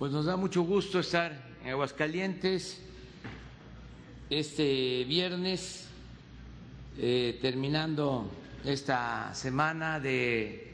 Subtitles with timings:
[0.00, 1.30] Pues nos da mucho gusto estar
[1.62, 2.80] en Aguascalientes
[4.30, 5.88] este viernes,
[6.96, 8.30] eh, terminando
[8.64, 10.72] esta semana de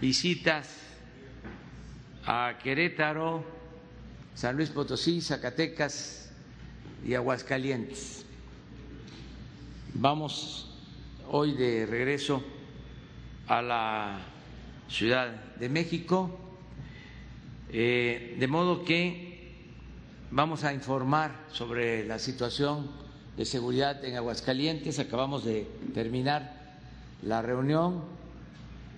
[0.00, 0.76] visitas
[2.24, 3.42] a Querétaro,
[4.36, 6.30] San Luis Potosí, Zacatecas
[7.04, 8.24] y Aguascalientes.
[9.94, 10.72] Vamos
[11.28, 12.44] hoy de regreso
[13.48, 14.20] a la
[14.88, 16.49] Ciudad de México,
[17.72, 19.54] eh, de modo que
[20.30, 22.90] vamos a informar sobre la situación
[23.36, 24.98] de seguridad en Aguascalientes.
[24.98, 26.78] Acabamos de terminar
[27.22, 28.02] la reunión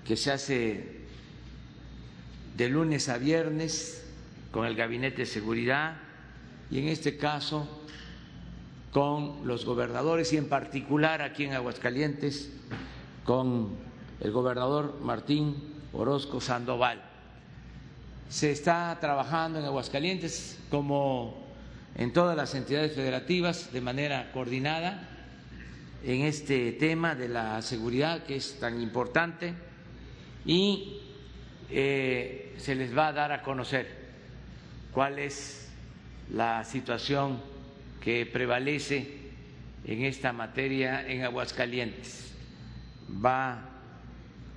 [0.06, 1.02] que se hace
[2.56, 4.04] de lunes a viernes
[4.50, 5.96] con el Gabinete de Seguridad
[6.70, 7.68] y en este caso
[8.92, 12.50] con los gobernadores y en particular aquí en Aguascalientes
[13.24, 13.70] con
[14.20, 15.56] el gobernador Martín
[15.92, 17.11] Orozco Sandoval.
[18.32, 21.44] Se está trabajando en Aguascalientes como
[21.94, 25.06] en todas las entidades federativas de manera coordinada
[26.02, 29.52] en este tema de la seguridad que es tan importante
[30.46, 30.98] y
[31.68, 33.86] eh, se les va a dar a conocer
[34.94, 35.70] cuál es
[36.32, 37.38] la situación
[38.00, 39.28] que prevalece
[39.84, 42.32] en esta materia en Aguascalientes.
[43.22, 43.60] Va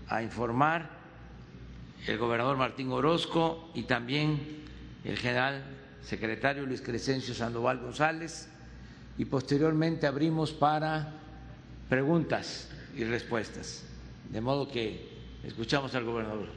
[0.07, 0.94] a informar
[2.07, 4.63] el gobernador Martín Orozco y también
[5.03, 5.63] el general
[6.01, 8.47] secretario Luis Crescencio Sandoval González
[9.17, 11.13] y posteriormente abrimos para
[11.89, 13.85] preguntas y respuestas.
[14.29, 15.09] De modo que
[15.43, 16.47] escuchamos al gobernador.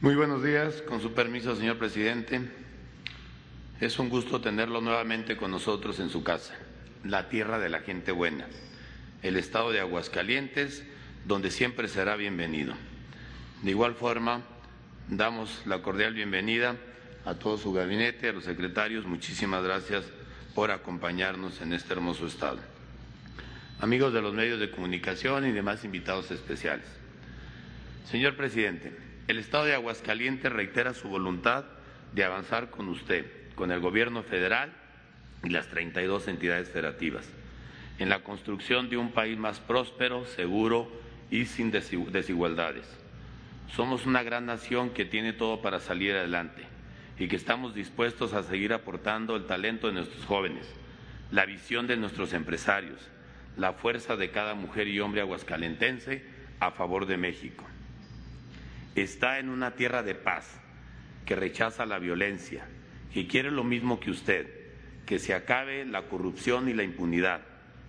[0.00, 2.61] Muy buenos días, con su permiso, señor presidente.
[3.82, 6.54] Es un gusto tenerlo nuevamente con nosotros en su casa,
[7.02, 8.46] la tierra de la gente buena,
[9.24, 10.84] el estado de Aguascalientes,
[11.26, 12.74] donde siempre será bienvenido.
[13.62, 14.42] De igual forma,
[15.08, 16.76] damos la cordial bienvenida
[17.24, 19.04] a todo su gabinete, a los secretarios.
[19.04, 20.04] Muchísimas gracias
[20.54, 22.60] por acompañarnos en este hermoso estado.
[23.80, 26.86] Amigos de los medios de comunicación y demás invitados especiales.
[28.08, 28.96] Señor presidente,
[29.26, 31.64] el Estado de Aguascalientes reitera su voluntad
[32.14, 34.72] de avanzar con usted, con el Gobierno federal
[35.44, 37.28] y las 32 entidades federativas,
[37.98, 40.90] en la construcción de un país más próspero, seguro
[41.30, 42.86] y sin desigualdades.
[43.74, 46.62] Somos una gran nación que tiene todo para salir adelante
[47.18, 50.68] y que estamos dispuestos a seguir aportando el talento de nuestros jóvenes,
[51.30, 53.00] la visión de nuestros empresarios,
[53.56, 56.24] la fuerza de cada mujer y hombre aguascalentense
[56.60, 57.64] a favor de México
[58.94, 60.58] está en una tierra de paz,
[61.24, 62.66] que rechaza la violencia,
[63.12, 64.48] que quiere lo mismo que usted,
[65.06, 67.42] que se acabe la corrupción y la impunidad,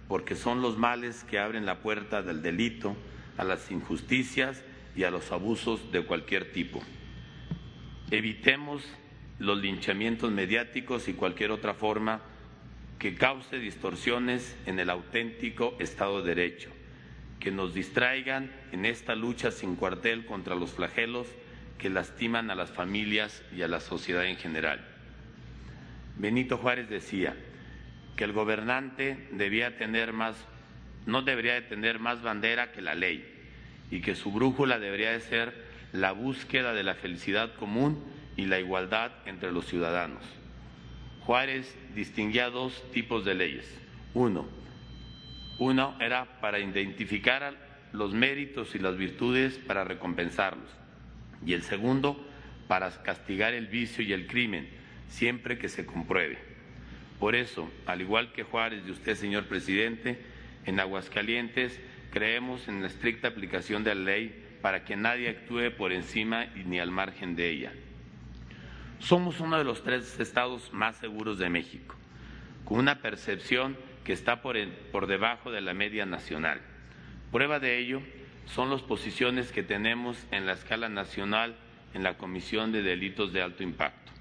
[0.07, 2.95] porque son los males que abren la puerta del delito,
[3.37, 4.63] a las injusticias
[4.95, 6.83] y a los abusos de cualquier tipo.
[8.11, 8.83] Evitemos
[9.39, 12.21] los linchamientos mediáticos y cualquier otra forma
[12.99, 16.69] que cause distorsiones en el auténtico Estado de Derecho
[17.43, 21.27] que nos distraigan en esta lucha sin cuartel contra los flagelos
[21.77, 24.92] que lastiman a las familias y a la sociedad en general.
[26.17, 27.35] Benito Juárez decía
[28.15, 30.35] que el gobernante debía tener más,
[31.05, 33.25] no debería de tener más bandera que la ley
[33.89, 35.53] y que su brújula debería de ser
[35.91, 38.03] la búsqueda de la felicidad común
[38.35, 40.23] y la igualdad entre los ciudadanos.
[41.21, 43.79] Juárez distinguía dos tipos de leyes.
[44.13, 44.47] Uno,
[45.59, 47.55] uno era para identificar
[47.93, 50.69] los méritos y las virtudes para recompensarlos.
[51.45, 52.19] Y el segundo,
[52.67, 54.67] para castigar el vicio y el crimen,
[55.13, 56.39] siempre que se compruebe.
[57.19, 60.19] Por eso, al igual que Juárez y usted, señor presidente,
[60.65, 61.79] en Aguascalientes
[62.11, 66.79] creemos en la estricta aplicación de la ley para que nadie actúe por encima ni
[66.79, 67.71] al margen de ella.
[68.99, 71.95] Somos uno de los tres estados más seguros de México,
[72.65, 74.57] con una percepción que está por,
[74.91, 76.59] por debajo de la media nacional.
[77.31, 78.01] Prueba de ello
[78.47, 81.55] son las posiciones que tenemos en la escala nacional
[81.93, 84.12] en la Comisión de Delitos de Alto Impacto.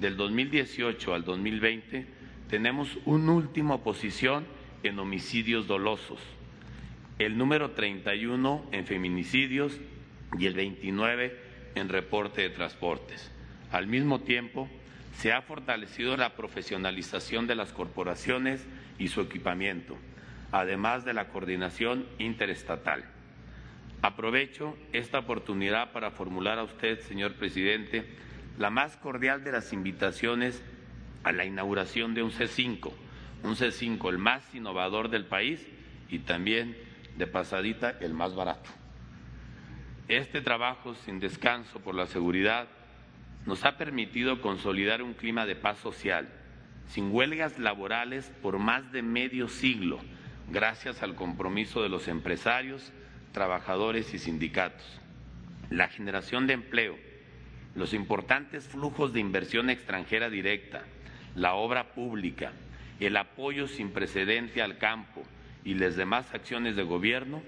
[0.00, 2.06] Del 2018 al 2020
[2.48, 4.46] tenemos una última posición
[4.82, 6.20] en homicidios dolosos,
[7.18, 9.78] el número 31 en feminicidios
[10.38, 11.36] y el 29
[11.74, 13.30] en reporte de transportes.
[13.70, 14.70] Al mismo tiempo,
[15.18, 18.66] se ha fortalecido la profesionalización de las corporaciones
[18.98, 19.98] y su equipamiento,
[20.50, 23.04] además de la coordinación interestatal.
[24.00, 28.06] Aprovecho esta oportunidad para formular a usted, señor presidente,
[28.60, 30.62] la más cordial de las invitaciones
[31.24, 32.92] a la inauguración de un C5,
[33.42, 35.66] un C5 el más innovador del país
[36.10, 36.76] y también
[37.16, 38.68] de pasadita el más barato.
[40.08, 42.68] Este trabajo sin descanso por la seguridad
[43.46, 46.28] nos ha permitido consolidar un clima de paz social,
[46.86, 50.00] sin huelgas laborales por más de medio siglo,
[50.50, 52.92] gracias al compromiso de los empresarios,
[53.32, 55.00] trabajadores y sindicatos.
[55.70, 57.09] La generación de empleo,
[57.74, 60.82] los importantes flujos de inversión extranjera directa,
[61.34, 62.52] la obra pública,
[62.98, 65.22] el apoyo sin precedente al campo
[65.64, 67.42] y las demás acciones de gobierno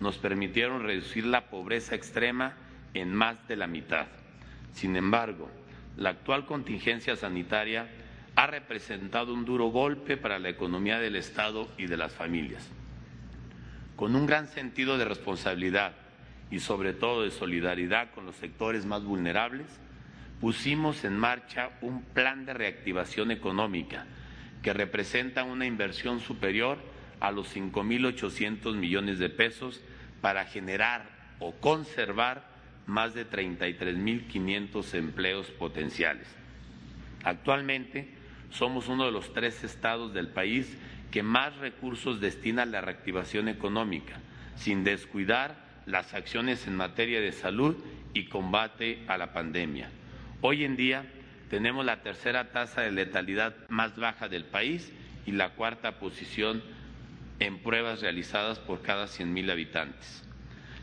[0.00, 2.54] nos permitieron reducir la pobreza extrema
[2.94, 4.06] en más de la mitad.
[4.72, 5.50] Sin embargo,
[5.96, 7.88] la actual contingencia sanitaria
[8.36, 12.68] ha representado un duro golpe para la economía del Estado y de las familias.
[13.96, 15.94] Con un gran sentido de responsabilidad
[16.54, 19.66] y sobre todo de solidaridad con los sectores más vulnerables,
[20.40, 24.06] pusimos en marcha un plan de reactivación económica
[24.62, 26.78] que representa una inversión superior
[27.18, 29.82] a los 5.800 millones de pesos
[30.20, 32.44] para generar o conservar
[32.86, 36.28] más de 33.500 empleos potenciales.
[37.24, 38.14] Actualmente
[38.50, 40.78] somos uno de los tres estados del país
[41.10, 44.20] que más recursos destina a la reactivación económica,
[44.54, 47.76] sin descuidar las acciones en materia de salud
[48.12, 49.90] y combate a la pandemia.
[50.40, 51.04] Hoy en día
[51.50, 54.92] tenemos la tercera tasa de letalidad más baja del país
[55.26, 56.62] y la cuarta posición
[57.40, 60.22] en pruebas realizadas por cada 100.000 habitantes.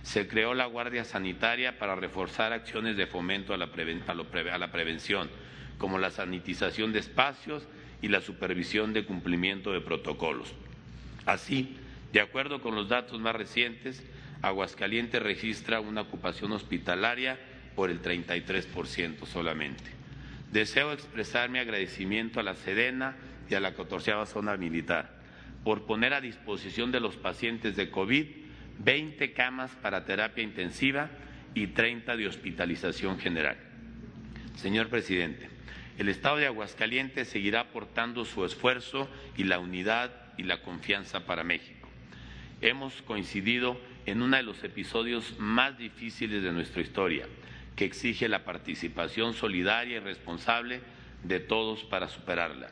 [0.04, 5.30] Se creó la Guardia Sanitaria para reforzar acciones de fomento a la, prevención,
[5.78, 7.68] como la sanitización de espacios
[8.02, 10.54] y la supervisión de cumplimiento de protocolos.
[11.26, 11.78] Así,
[12.14, 14.04] de acuerdo con los datos más recientes,
[14.42, 17.40] Aguascalientes registra una ocupación hospitalaria
[17.76, 19.84] por el 33% solamente.
[20.52, 23.16] Deseo expresar mi agradecimiento a la Sedena
[23.50, 25.22] y a la 14 Zona Militar
[25.64, 28.26] por poner a disposición de los pacientes de COVID
[28.80, 31.10] 20 camas para terapia intensiva
[31.54, 33.58] y 30 de hospitalización general.
[34.56, 35.50] Señor presidente,
[35.98, 41.44] el Estado de Aguascalientes seguirá aportando su esfuerzo y la unidad y la confianza para
[41.44, 41.90] México.
[42.62, 47.28] Hemos coincidido en uno de los episodios más difíciles de nuestra historia,
[47.76, 50.82] que exige la participación solidaria y responsable
[51.24, 52.72] de todos para superarla.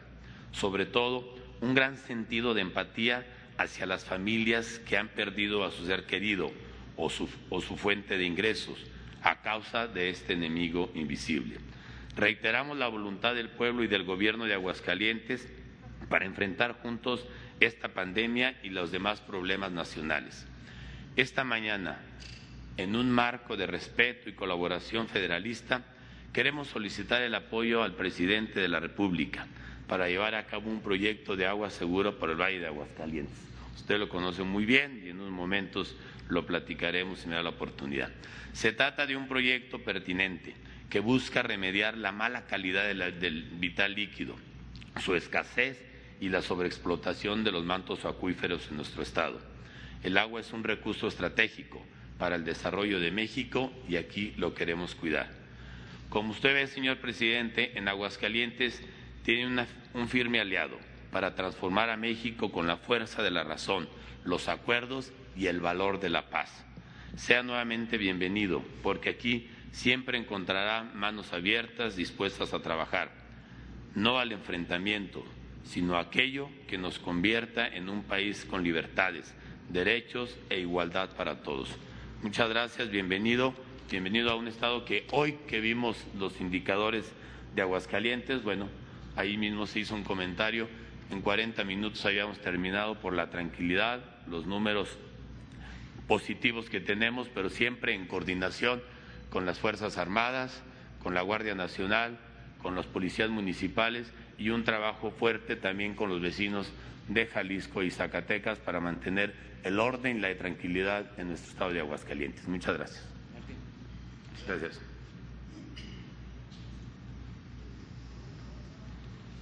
[0.51, 3.25] Sobre todo, un gran sentido de empatía
[3.57, 6.51] hacia las familias que han perdido a su ser querido
[6.95, 8.79] o su, o su fuente de ingresos
[9.21, 11.57] a causa de este enemigo invisible.
[12.15, 15.47] Reiteramos la voluntad del pueblo y del gobierno de Aguascalientes
[16.09, 17.25] para enfrentar juntos
[17.59, 20.48] esta pandemia y los demás problemas nacionales.
[21.19, 21.97] Esta mañana,
[22.77, 25.83] en un marco de respeto y colaboración federalista,
[26.31, 29.45] queremos solicitar el apoyo al presidente de la República
[29.85, 33.35] para llevar a cabo un proyecto de agua segura para el Valle de Aguascalientes.
[33.75, 35.97] Usted lo conoce muy bien y en unos momentos
[36.29, 38.11] lo platicaremos si me da la oportunidad.
[38.53, 40.55] Se trata de un proyecto pertinente
[40.89, 44.37] que busca remediar la mala calidad del vital líquido,
[45.03, 45.83] su escasez
[46.21, 49.48] y la sobreexplotación de los mantos acuíferos en nuestro estado.
[50.03, 51.85] El agua es un recurso estratégico
[52.17, 55.29] para el desarrollo de México y aquí lo queremos cuidar.
[56.09, 58.81] Como usted ve, señor presidente, en Aguascalientes
[59.23, 60.77] tiene un firme aliado
[61.11, 63.89] para transformar a México con la fuerza de la razón,
[64.23, 66.65] los acuerdos y el valor de la paz.
[67.15, 73.11] Sea nuevamente bienvenido, porque aquí siempre encontrará manos abiertas dispuestas a trabajar,
[73.95, 75.25] no al enfrentamiento,
[75.63, 79.35] sino a aquello que nos convierta en un país con libertades,
[79.69, 81.69] derechos e igualdad para todos.
[82.21, 83.53] Muchas gracias, bienvenido,
[83.89, 87.11] bienvenido a un estado que hoy que vimos los indicadores
[87.55, 88.67] de Aguascalientes, bueno,
[89.15, 90.67] ahí mismo se hizo un comentario,
[91.11, 94.97] en 40 minutos habíamos terminado por la tranquilidad, los números
[96.07, 98.81] positivos que tenemos, pero siempre en coordinación
[99.29, 100.63] con las Fuerzas Armadas,
[101.03, 102.17] con la Guardia Nacional,
[102.61, 106.71] con los policías municipales y un trabajo fuerte también con los vecinos
[107.09, 111.81] de Jalisco y Zacatecas para mantener el orden y la tranquilidad en nuestro estado de
[111.81, 112.47] Aguascalientes.
[112.47, 113.05] Muchas gracias.
[114.47, 114.79] Gracias.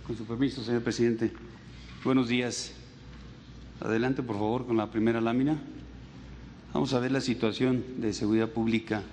[0.05, 1.31] Con su permiso, señor presidente.
[2.03, 2.73] Buenos días.
[3.79, 5.57] Adelante, por favor, con la primera lámina.
[6.73, 9.03] Vamos a ver la situación de seguridad pública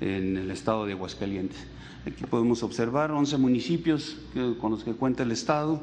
[0.00, 1.66] en el estado de Aguascalientes.
[2.08, 4.16] Aquí podemos observar 11 municipios
[4.62, 5.82] con los que cuenta el estado,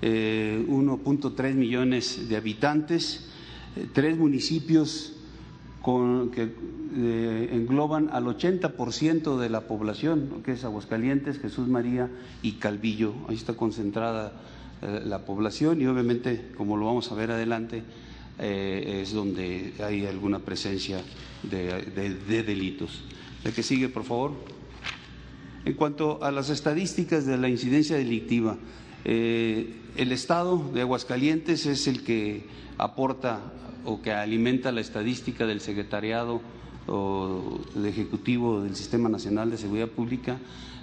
[0.00, 3.28] 1.3 eh, millones de habitantes,
[3.76, 5.12] eh, tres municipios
[6.34, 6.52] que
[6.96, 12.10] eh, engloban al 80% de la población, que es Aguascalientes, Jesús María
[12.42, 13.12] y Calvillo.
[13.28, 14.32] Ahí está concentrada
[14.80, 17.82] la población y obviamente, como lo vamos a ver adelante,
[18.38, 21.00] es donde hay alguna presencia
[21.42, 23.02] de, delitos.
[23.44, 24.57] La que sigue, por favor.
[25.68, 28.56] En cuanto a las estadísticas de la incidencia delictiva,
[29.04, 32.46] eh, el Estado de Aguascalientes es el que
[32.78, 33.52] aporta
[33.84, 36.40] o que alimenta la estadística del secretariado
[37.84, 40.38] Ejecutivo del Sistema Nacional de Seguridad Pública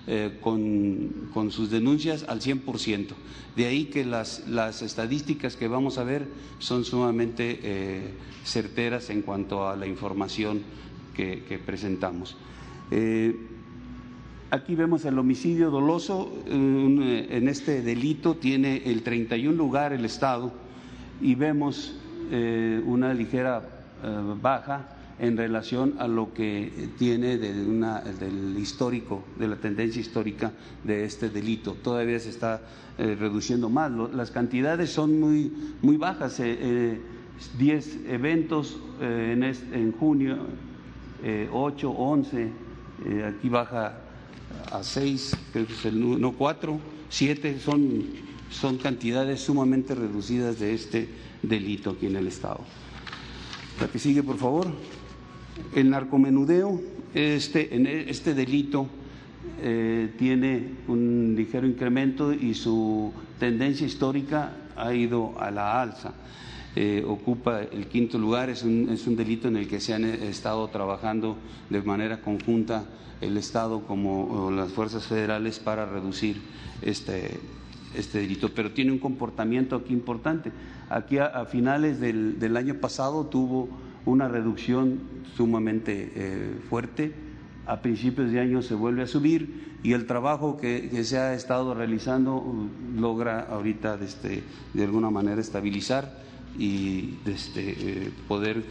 [0.05, 3.07] eh, con, sus denuncias al 100%.
[3.55, 4.43] De ahí que las,
[4.83, 6.27] estadísticas que vamos a ver
[6.59, 8.13] son sumamente eh,
[8.43, 10.61] certeras en cuanto a la información
[11.15, 12.37] que, presentamos.
[14.51, 20.51] Aquí vemos el homicidio doloso, en este delito tiene el 31 lugar el Estado
[21.21, 21.95] y vemos
[22.85, 23.61] una ligera
[24.41, 30.51] baja en relación a lo que tiene de una, del histórico, de la tendencia histórica
[30.83, 31.73] de este delito.
[31.81, 32.61] Todavía se está
[32.97, 33.91] eh, reduciendo más.
[34.13, 36.39] las cantidades son muy, muy bajas.
[36.39, 36.99] Eh,
[37.57, 40.37] 10 eh, eventos eh, en, en, junio,
[41.51, 42.51] 8, 11,
[43.27, 43.97] aquí baja
[44.71, 45.37] a 6,
[45.93, 48.03] no 4, 7, son,
[48.49, 51.09] son cantidades sumamente reducidas de este
[51.41, 52.61] delito aquí en el Estado.
[53.79, 54.67] La que sigue, por favor.
[55.73, 56.81] El narcomenudeo,
[57.13, 58.87] este, e, este delito
[59.61, 66.13] eh, tiene un ligero incremento y su tendencia histórica ha ido a la alza.
[66.75, 70.03] Eh, ocupa el quinto lugar, es un, es un, delito en el que se han
[70.03, 71.37] eh, estado trabajando
[71.69, 72.85] de manera conjunta
[73.21, 76.41] el Estado como las fuerzas federales para reducir
[76.81, 77.39] este,
[77.95, 80.51] este delito, pero tiene un comportamiento aquí importante.
[80.89, 83.69] Aquí a, finales del, del año pasado tuvo
[84.05, 84.99] una reducción
[85.35, 87.13] sumamente eh, fuerte.
[87.65, 91.73] A principios de año se vuelve a subir y el trabajo que, se ha estado
[91.73, 96.25] realizando uh, logra ahorita este, de alguna manera estabilizar
[96.57, 98.63] y este, eh, poder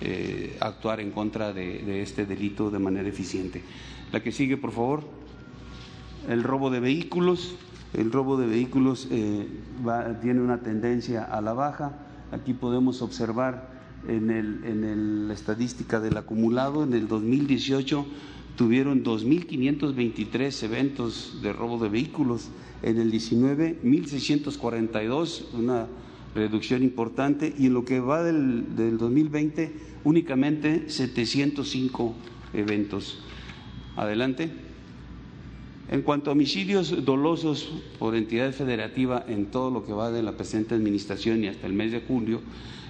[0.00, 3.62] eh, actuar en contra de, este delito de manera eficiente.
[4.12, 5.04] La que sigue, por favor.
[6.28, 7.54] El robo de vehículos.
[7.94, 11.92] El robo de vehículos tiene una tendencia a la baja.
[12.32, 13.70] Aquí podemos observar
[14.06, 18.04] en, el, en la estadística del acumulado, en el 2018
[18.58, 22.48] tuvieron 2.523 eventos de robo de vehículos,
[22.82, 25.86] en el 19 1.642, una
[26.34, 29.72] reducción importante, y en lo que va del, del 2020
[30.04, 32.14] únicamente 705
[32.54, 33.18] eventos.
[33.96, 34.50] Adelante.
[35.90, 40.36] En cuanto a homicidios dolosos por entidad federativa en todo lo que va de la
[40.36, 42.42] presente administración y hasta el mes de julio,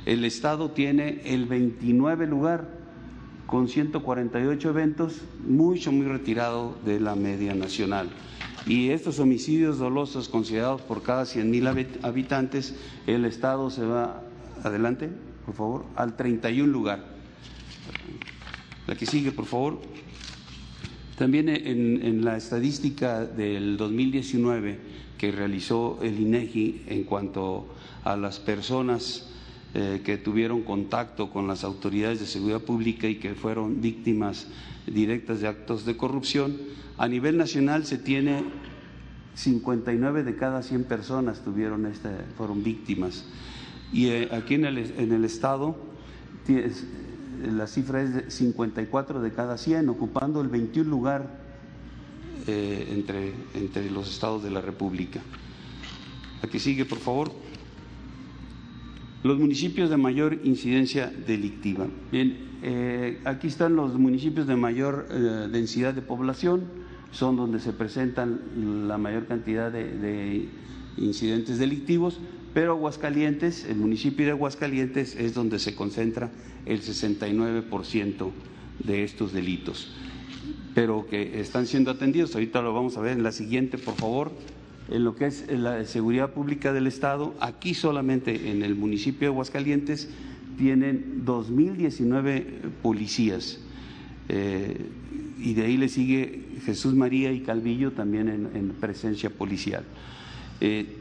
[0.05, 2.69] el Estado tiene el 29 lugar
[3.47, 8.09] con 148 eventos, mucho, muy retirado de la media nacional.
[8.69, 12.75] Y estos homicidios dolosos considerados por cada 100 mil habitantes,
[13.07, 14.23] el Estado se va,
[14.63, 15.09] adelante,
[15.47, 17.03] por favor, al 31 lugar.
[18.87, 19.81] La que sigue, por favor.
[21.17, 24.79] También en, en la estadística del 2019
[25.17, 27.67] que realizó el INEGI en cuanto
[28.05, 29.31] a las personas
[29.75, 34.47] eh, que tuvieron contacto con las autoridades de seguridad pública y que fueron víctimas
[34.87, 36.57] directas de actos de corrupción.
[36.97, 38.45] A nivel nacional se tiene
[39.35, 43.25] 59 de cada 100 personas tuvieron este, fueron víctimas.
[43.93, 45.77] Y eh, aquí en el, en el Estado
[47.43, 51.39] la cifra es de 54 de cada 100, ocupando el 21 lugar
[52.47, 55.21] eh, entre, entre los estados de la República.
[56.43, 57.33] Aquí sigue, por favor.
[59.25, 61.89] Los municipios de mayor incidencia delictiva.
[62.13, 66.63] Bien, eh, aquí están los municipios de mayor eh, densidad de población,
[67.11, 70.49] son donde se presentan la mayor cantidad de,
[70.97, 72.19] incidentes delictivos,
[72.55, 76.31] pero Aguascalientes, el municipio de Aguascalientes es donde se concentra
[76.67, 78.31] el 69%
[78.85, 79.93] de estos delitos,
[80.75, 82.35] pero que están siendo atendidos.
[82.35, 84.33] Ahorita lo vamos a ver en la siguiente, por favor
[84.91, 89.35] en lo que es la seguridad pública del Estado, aquí solamente en el municipio de
[89.35, 90.09] Aguascalientes
[90.57, 92.45] tienen 2.019
[92.83, 93.61] policías.
[94.29, 94.87] Eh,
[95.39, 99.85] y de ahí le sigue Jesús María y Calvillo también en, presencia policial.
[100.61, 100.97] Eh,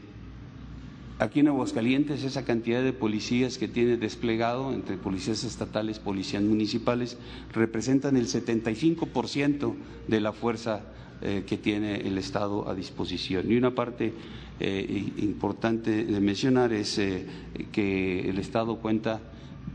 [1.18, 7.18] aquí en Aguascalientes esa cantidad de policías que tiene desplegado entre policías estatales, policías municipales,
[7.54, 9.74] representan el 75%
[10.08, 10.84] de la fuerza
[11.20, 13.52] eh, que tiene el Estado a disposición.
[13.52, 14.14] Y una parte
[14.60, 17.26] eh, importante de mencionar es eh,
[17.72, 19.20] que el Estado cuenta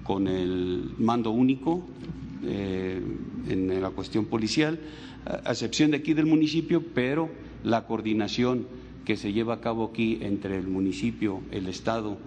[0.05, 1.85] con el mando único
[2.45, 4.79] en la cuestión policial,
[5.27, 7.29] a excepción de aquí del municipio, pero
[7.65, 8.67] la coordinación
[9.05, 12.19] que se lleva a cabo aquí entre el municipio, el Estado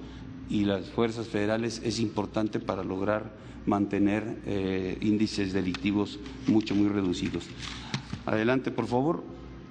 [0.50, 3.32] y las fuerzas federales es importante para lograr
[3.66, 7.46] mantener índices delictivos mucho, muy reducidos.
[8.26, 9.24] Adelante, por favor.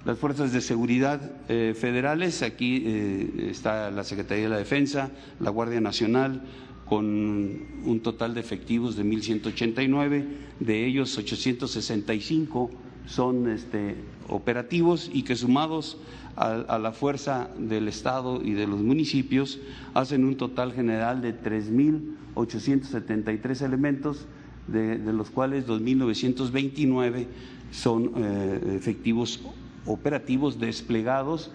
[0.04, 5.50] Las fuerzas de seguridad eh, federales, aquí eh, está la Secretaría de la Defensa, la
[5.50, 6.42] Guardia Nacional,
[6.84, 10.26] con un total de efectivos de 1.189,
[10.60, 12.70] de ellos 865
[13.06, 13.96] son este,
[14.28, 15.98] operativos y que sumados
[16.36, 19.60] a, la fuerza del Estado y de los municipios
[19.94, 24.26] hacen un total general de 3.873 elementos,
[24.66, 27.26] de, los cuales 2.929
[27.74, 29.40] son eh, efectivos
[29.84, 31.50] operativos desplegados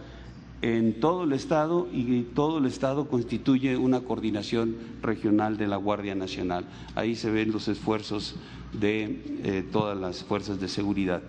[0.62, 6.16] en todo el Estado y todo el Estado constituye una coordinación regional de la Guardia
[6.16, 6.66] Nacional.
[6.96, 8.36] Ahí se ven los esfuerzos
[8.74, 11.22] de eh, todas las fuerzas de seguridad.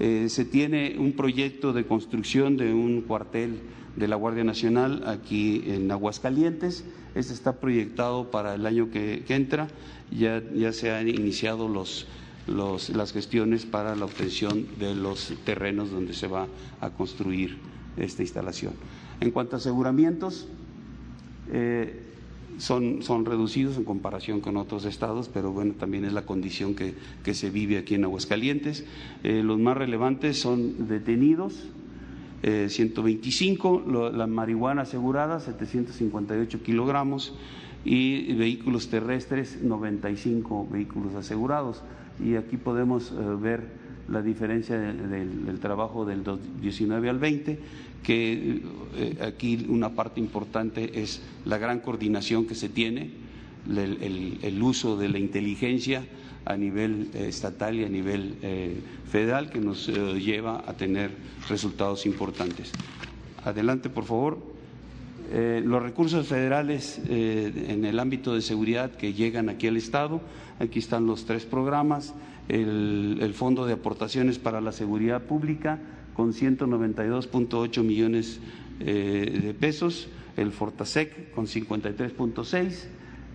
[0.00, 3.60] Eh, se tiene un proyecto de construcción de un cuartel
[3.96, 6.84] de la Guardia Nacional aquí en Aguascalientes.
[7.14, 9.68] Este está proyectado para el año que, entra.
[10.10, 12.06] Ya, ya, se han iniciado los,
[12.46, 16.46] las gestiones para la obtención de los terrenos donde se va
[16.80, 17.58] a construir
[17.96, 18.74] esta instalación.
[19.20, 20.46] En cuanto a aseguramientos,
[21.52, 22.00] eh,
[22.58, 26.94] son, son, reducidos en comparación con otros estados, pero bueno, también es la condición que,
[27.34, 28.84] se vive aquí en Aguascalientes.
[29.24, 31.68] Eh, los más relevantes son detenidos,
[32.42, 37.32] 125, eh, la marihuana asegurada, 758 kilogramos,
[37.84, 41.82] y vehículos terrestres, 95 vehículos asegurados.
[42.22, 46.22] Y aquí podemos ver la diferencia del, trabajo del
[46.60, 47.58] 19 al 20,
[48.02, 48.62] que
[48.96, 53.10] eh, aquí una parte importante es la gran coordinación que se tiene,
[53.66, 56.04] el, uso de la inteligencia
[56.44, 58.76] a nivel eh, estatal y a nivel eh,
[59.10, 61.10] federal que nos lleva a tener
[61.48, 62.72] resultados importantes.
[63.44, 64.53] Adelante, por favor.
[65.32, 70.20] Los recursos federales en el ámbito de seguridad que llegan aquí al Estado,
[70.60, 72.14] aquí están los tres programas
[72.48, 75.78] el, Fondo de Aportaciones para la Seguridad Pública
[76.14, 78.40] con 192.8 millones
[78.80, 82.84] eh, de pesos, el Fortasec con 53.6,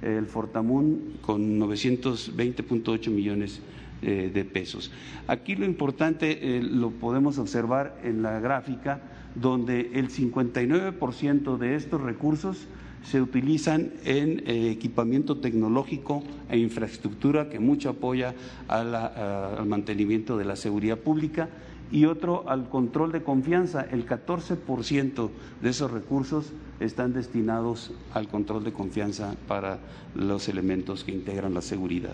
[0.01, 3.61] el Fortamun con 920.8 millones
[4.01, 4.91] eh, de pesos.
[5.27, 9.01] Aquí lo importante eh, lo podemos observar en la gráfica,
[9.35, 12.67] donde el 59% de estos recursos
[13.03, 18.35] se utilizan en eh, equipamiento tecnológico e infraestructura que mucho apoya
[18.67, 21.49] al mantenimiento de la seguridad pública
[21.91, 23.85] y otro al control de confianza.
[23.89, 25.29] El 14%
[25.61, 29.79] de esos recursos están destinados al control de confianza para
[30.15, 32.13] los elementos que integran la seguridad.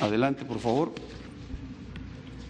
[0.00, 0.92] Adelante, por favor.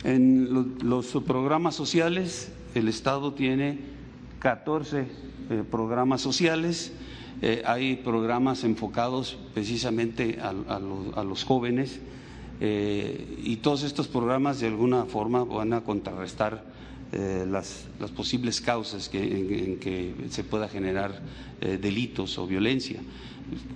[0.04, 0.48] En
[0.82, 3.78] los programas sociales, el Estado tiene
[4.38, 5.06] 14
[5.50, 6.92] eh, programas sociales
[7.40, 10.52] eh, hay programas enfocados precisamente a,
[11.22, 12.00] los jóvenes
[12.60, 16.76] eh, y todos estos programas de alguna forma van a contrarrestar
[17.10, 21.22] las, posibles causas en, que se pueda generar
[21.58, 23.00] delitos o violencia.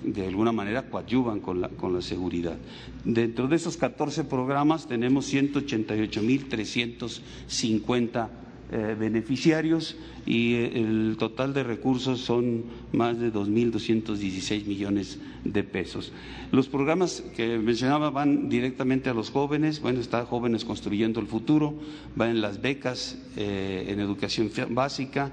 [0.04, 2.58] De alguna manera coadyuvan con la, con la seguridad.
[3.04, 8.28] Dentro de esos 14 programas tenemos 188.350
[8.72, 16.10] eh, beneficiarios y eh, el total de recursos son más de 2.216 millones de pesos.
[16.52, 21.74] Los programas que mencionaba van directamente a los jóvenes, bueno, está Jóvenes Construyendo el Futuro,
[22.16, 25.32] van en las becas eh, en educación básica,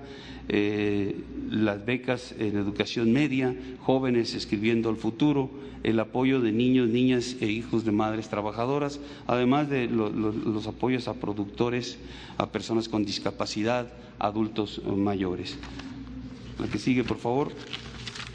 [0.50, 5.50] las becas en educación media, jóvenes escribiendo el futuro,
[5.84, 11.14] el apoyo de niños, niñas e hijos de madres trabajadoras, además de los apoyos a
[11.14, 11.98] productores,
[12.38, 15.58] a personas con discapacidad, adultos mayores.
[16.60, 17.52] La que sigue, por favor.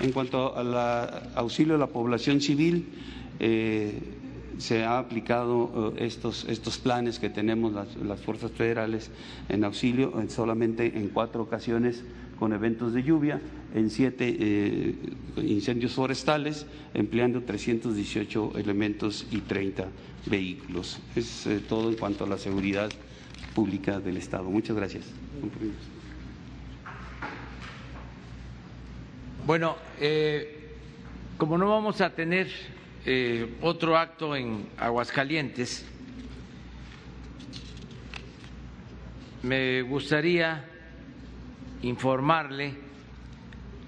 [0.00, 0.74] En cuanto al
[1.34, 2.86] auxilio a la población civil,
[3.38, 3.98] eh,
[4.58, 9.10] se ha aplicado eh, estos, estos planes que tenemos las, fuerzas federales
[9.48, 12.04] en auxilio solamente en cuatro ocasiones
[12.38, 13.40] con eventos de lluvia,
[13.74, 14.94] en siete eh,
[15.36, 19.86] incendios forestales, empleando 318 elementos y 30
[20.26, 21.00] vehículos.
[21.14, 22.90] Es eh, todo en cuanto a la seguridad
[23.54, 24.50] pública del Estado.
[24.50, 25.04] Muchas gracias.
[29.46, 29.76] Bueno,
[31.36, 32.48] como no vamos a tener
[33.60, 35.84] otro acto en Aguascalientes,
[39.42, 40.64] me gustaría
[41.82, 42.74] informarle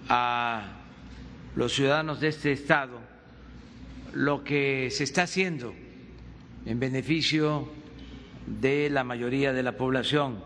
[0.08, 0.64] a
[1.54, 3.00] los ciudadanos de este Estado
[4.12, 5.74] lo que se está haciendo
[6.66, 7.70] en beneficio
[8.46, 10.44] de la mayoría de la población.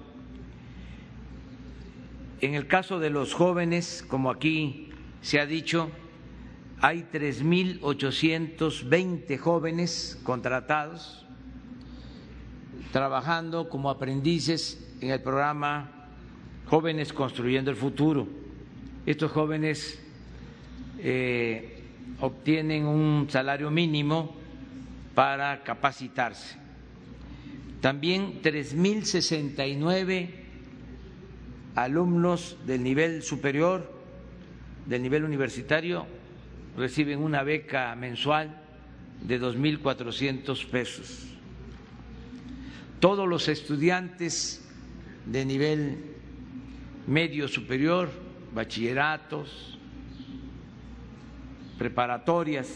[2.41, 4.91] En el caso de los jóvenes, como aquí
[5.23, 5.91] se ha dicho,
[6.83, 11.27] hay 3.820 jóvenes contratados
[12.91, 15.91] trabajando como aprendices en el programa
[16.67, 18.27] Jóvenes Construyendo el Futuro.
[19.05, 20.03] Estos jóvenes
[20.99, 21.83] eh,
[22.21, 24.35] obtienen un salario mínimo
[25.15, 26.57] para capacitarse.
[27.83, 30.31] También 3.069
[31.75, 33.93] alumnos del nivel superior,
[34.87, 36.07] del nivel universitario,
[36.77, 38.57] reciben una beca mensual
[39.23, 41.27] de 2.400 pesos.
[43.01, 44.67] Todos los estudiantes
[45.27, 45.99] de nivel
[47.07, 48.09] medio superior,
[48.55, 49.79] bachilleratos,
[51.79, 52.69] preparatorias,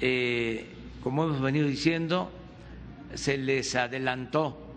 [0.00, 0.68] eh,
[1.02, 2.30] como hemos venido diciendo,
[3.14, 4.67] se les adelantó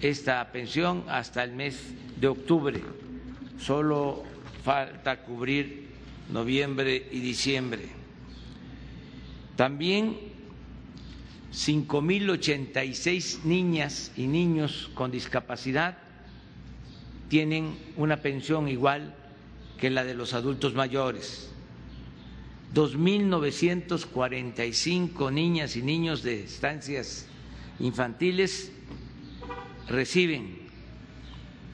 [0.00, 1.78] esta pensión hasta el mes
[2.20, 2.80] de octubre.
[3.58, 4.24] Solo
[4.64, 5.88] falta cubrir
[6.32, 7.88] noviembre y diciembre.
[9.56, 10.16] También
[11.52, 15.98] 5.086 niñas y niños con discapacidad
[17.28, 19.14] tienen una pensión igual
[19.78, 21.50] que la de los adultos mayores.
[22.74, 27.26] 2.945 niñas y niños de estancias
[27.80, 28.70] infantiles
[29.88, 30.58] reciben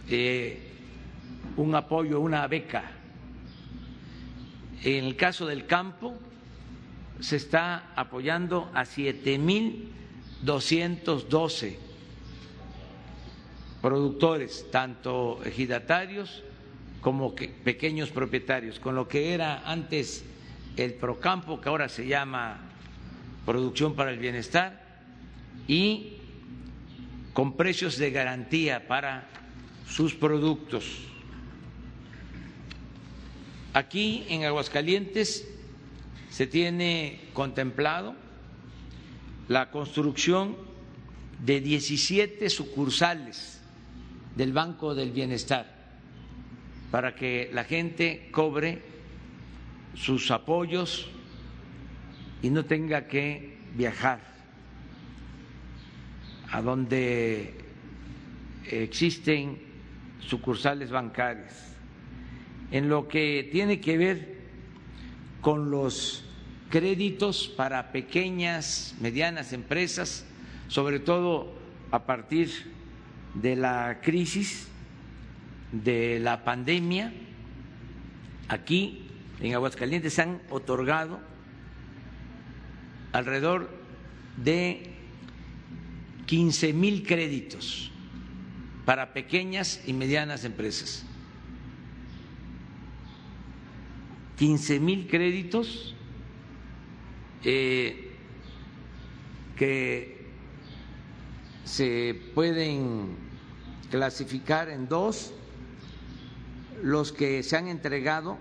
[0.09, 0.71] eh,
[1.57, 2.85] un apoyo, una beca.
[4.83, 6.15] En el caso del campo,
[7.21, 11.77] se está apoyando a 7.212
[13.81, 16.43] productores, tanto ejidatarios
[17.01, 20.25] como pequeños propietarios, con lo que era antes
[20.77, 22.61] el Procampo, que ahora se llama
[23.45, 24.83] Producción para el Bienestar,
[25.69, 26.14] y
[27.35, 29.27] con precios de garantía para
[29.89, 30.85] sus productos.
[33.75, 35.47] Aquí en Aguascalientes
[36.31, 38.15] se tiene contemplado
[39.49, 40.57] la construcción
[41.45, 43.61] de 17 sucursales
[44.37, 45.75] del Banco del Bienestar
[46.93, 48.81] para que la gente cobre
[49.97, 51.09] sus apoyos
[52.43, 54.34] y no tenga que viajar
[56.55, 57.53] a donde
[58.71, 59.59] existen
[60.21, 61.75] sucursales bancarias.
[62.71, 64.37] En lo que tiene que ver
[65.41, 66.25] con los
[66.71, 70.25] créditos para pequeñas, medianas empresas,
[70.69, 71.53] sobre todo
[71.91, 72.53] a partir
[73.35, 74.69] de la crisis
[75.73, 77.13] de la pandemia,
[78.49, 79.09] aquí
[79.41, 81.19] en Aguascalientes han otorgado
[83.11, 83.71] alrededor
[84.37, 84.94] de
[86.27, 87.91] 15 mil créditos
[88.85, 91.05] para pequeñas y medianas empresas.
[94.37, 95.95] 15 mil créditos
[97.45, 98.11] eh,
[99.57, 100.27] que
[101.65, 103.17] se pueden
[103.91, 105.33] clasificar en dos,
[106.83, 108.39] los que se han entregado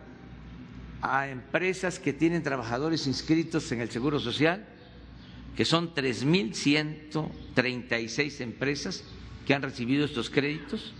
[1.01, 4.65] a empresas que tienen trabajadores inscritos en el Seguro Social
[5.55, 9.03] que son 3.136 empresas
[9.45, 10.93] que han recibido estos créditos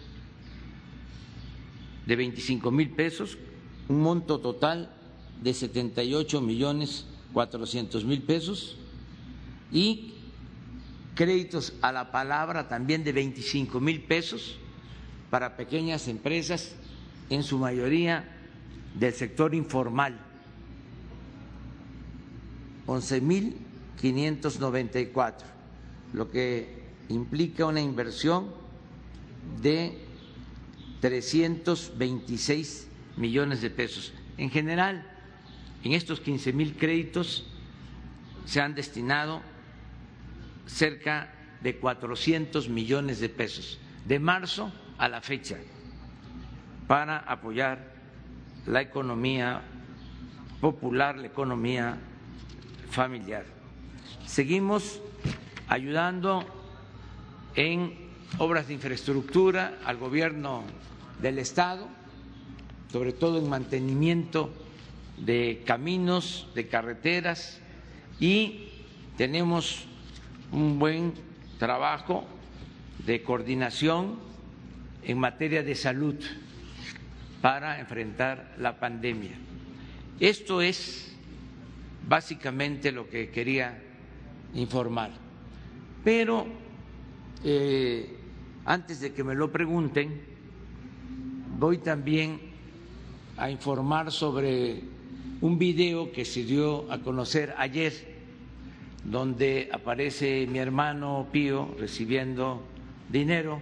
[2.06, 3.38] de 25 mil pesos,
[3.88, 4.94] un monto total
[5.42, 8.78] de 78 millones 400 mil pesos
[9.72, 10.14] y
[11.16, 14.58] créditos a la palabra también de 25 mil pesos
[15.30, 16.76] para pequeñas empresas,
[17.30, 18.30] en su mayoría
[18.94, 20.20] del sector informal.
[22.86, 23.58] 11 mil
[24.04, 25.48] 594,
[26.12, 28.52] lo que implica una inversión
[29.62, 29.98] de
[31.00, 34.12] 326 millones de pesos.
[34.38, 35.10] En general,
[35.86, 37.48] en estos 15 mil créditos
[38.44, 39.42] se han destinado
[40.66, 45.56] cerca de 400 millones de pesos, de marzo a la fecha,
[46.88, 47.94] para apoyar
[48.68, 49.62] la economía
[50.60, 51.98] popular, la economía
[52.90, 53.63] familiar.
[54.26, 55.02] Seguimos
[55.68, 56.46] ayudando
[57.56, 57.94] en
[58.40, 60.64] obras de infraestructura al gobierno
[61.22, 61.88] del Estado,
[62.92, 64.52] sobre todo en mantenimiento
[65.18, 67.60] de caminos, de carreteras
[68.20, 68.70] y
[69.18, 69.86] tenemos
[70.52, 71.14] un buen
[71.60, 72.26] trabajo
[73.06, 74.18] de coordinación
[75.04, 76.16] en materia de salud
[77.42, 79.34] para enfrentar la pandemia.
[80.20, 81.14] Esto es
[82.08, 83.82] básicamente lo que quería
[84.56, 85.12] informar.
[86.04, 86.46] Pero
[87.44, 88.18] eh,
[88.66, 90.22] antes de que me lo pregunten,
[91.60, 92.40] voy también
[93.38, 94.82] a informar sobre
[95.42, 98.14] un video que se dio a conocer ayer,
[99.04, 102.64] donde aparece mi hermano Pío recibiendo
[103.10, 103.62] dinero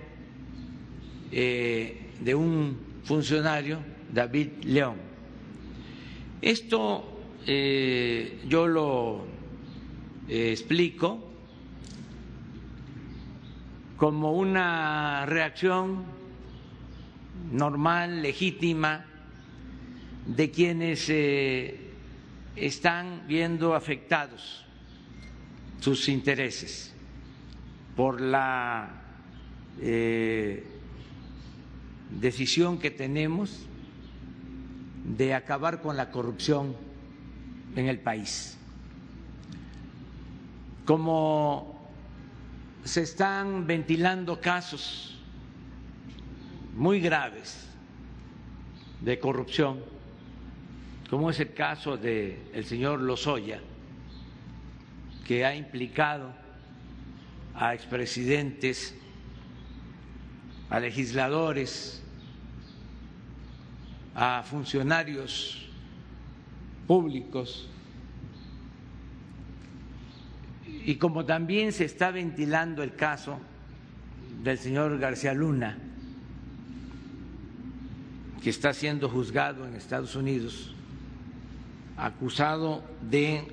[1.32, 3.80] eh, de un funcionario,
[4.14, 4.96] David León.
[6.42, 7.04] Esto
[7.48, 9.31] eh, yo lo
[10.28, 11.32] explico
[13.98, 16.04] como una reacción
[17.52, 19.06] normal, legítima,
[20.26, 21.92] de quienes eh,
[22.56, 24.66] están viendo afectados
[25.80, 26.94] sus intereses
[27.96, 29.02] por la
[29.82, 30.64] eh,
[32.20, 33.66] decisión que tenemos
[35.18, 36.76] de acabar con la corrupción
[37.76, 38.58] en el país.
[40.86, 41.80] Como
[42.84, 45.18] se están ventilando casos
[46.76, 47.68] muy graves
[49.02, 49.80] de corrupción,
[51.10, 53.60] como es el caso del el señor Lozoya,
[55.26, 56.34] que ha implicado
[57.54, 58.96] a expresidentes,
[60.70, 62.02] a legisladores,
[64.16, 65.68] a funcionarios
[66.88, 67.71] públicos
[70.86, 73.40] y como también se está ventilando el caso
[74.44, 75.78] del señor García Luna,
[78.42, 80.74] que está siendo juzgado en Estados Unidos,
[81.98, 83.44] acusado de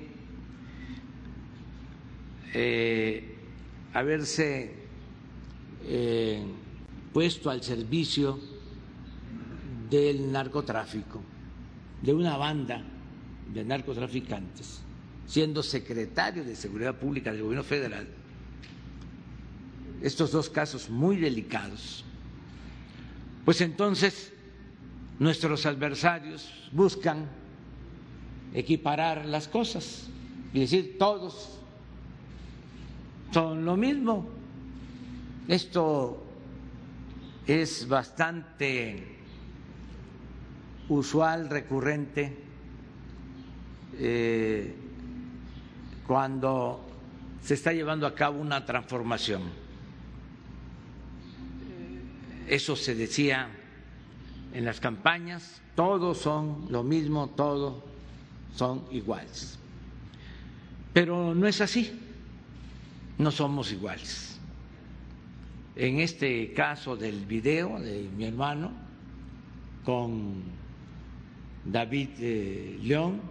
[2.53, 3.35] eh,
[3.93, 4.73] haberse
[5.85, 6.43] eh,
[7.13, 8.39] puesto al servicio
[9.91, 11.21] del narcotráfico,
[12.01, 12.81] de una banda
[13.53, 14.83] de narcotraficantes
[15.29, 18.07] siendo secretario de Seguridad Pública del Gobierno Federal,
[20.01, 22.03] estos dos casos muy delicados,
[23.45, 24.33] pues entonces
[25.19, 27.27] nuestros adversarios buscan
[28.55, 30.07] equiparar las cosas
[30.51, 31.59] y decir todos
[33.31, 34.27] son lo mismo.
[35.47, 36.23] Esto
[37.45, 39.03] es bastante
[40.87, 42.35] usual, recurrente.
[43.99, 44.88] Eh,
[46.09, 46.83] cuando
[47.39, 49.43] se está llevando a cabo una transformación.
[52.47, 53.47] Eso se decía
[54.51, 57.83] en las campañas, todos son lo mismo, todos
[58.55, 59.59] son iguales.
[60.93, 61.91] Pero no es así,
[63.19, 64.39] no somos iguales.
[65.75, 68.71] En este caso del video de mi hermano
[69.85, 70.41] con
[71.65, 73.21] David eh, León,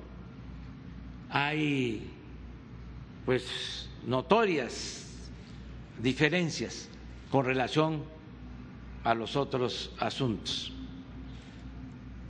[1.29, 2.15] hay
[3.29, 5.05] pues notorias
[6.03, 6.89] diferencias
[7.31, 8.03] con relación
[9.05, 10.73] a los otros asuntos.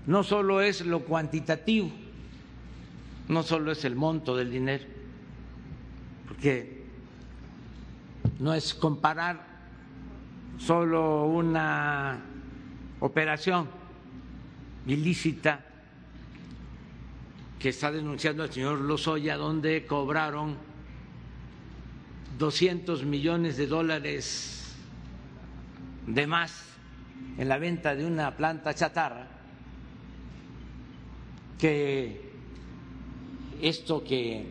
[0.08, 1.92] No solo es lo cuantitativo,
[3.28, 4.86] no solo es el monto del dinero,
[6.26, 6.82] porque
[8.40, 9.46] no es comparar
[10.58, 12.24] solo una
[12.98, 13.68] operación
[14.84, 15.64] ilícita
[17.60, 20.66] que está denunciando el señor Lozoya, donde cobraron
[22.38, 24.74] 200 millones de dólares
[26.06, 26.64] de más
[27.36, 29.26] en la venta de una planta chatarra,
[31.58, 32.20] que
[33.60, 34.46] esto que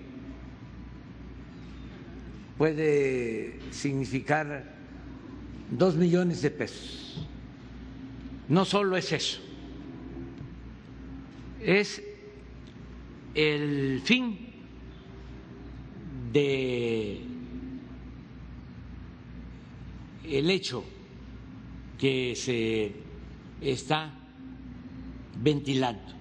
[2.58, 4.76] puede significar
[5.71, 7.26] dos millones de pesos,
[8.50, 9.39] no solo es eso,
[11.62, 12.04] es
[13.34, 14.39] el fin
[16.34, 17.37] de
[20.30, 20.84] el hecho
[21.98, 22.94] que se
[23.62, 24.13] está
[25.42, 26.13] ventilando.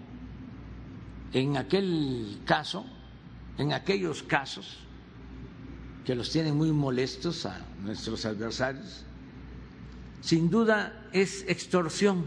[1.32, 2.86] En aquel caso,
[3.58, 4.78] en aquellos casos
[6.04, 9.04] que los tienen muy molestos a nuestros adversarios,
[10.20, 12.24] sin duda es extorsión,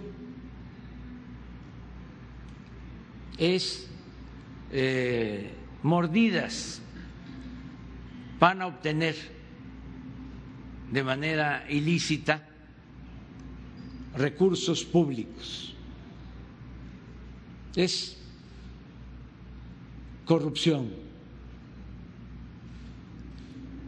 [3.38, 3.88] es
[4.72, 6.82] eh, mordidas,
[8.40, 9.39] van a obtener
[10.92, 12.48] de manera ilícita
[14.16, 15.76] recursos públicos.
[17.76, 18.18] Es
[20.26, 20.90] corrupción.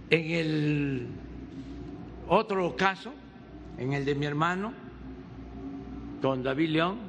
[0.10, 1.08] En el
[2.28, 3.14] otro caso,
[3.78, 4.74] en el de mi hermano,
[6.22, 7.00] don David León,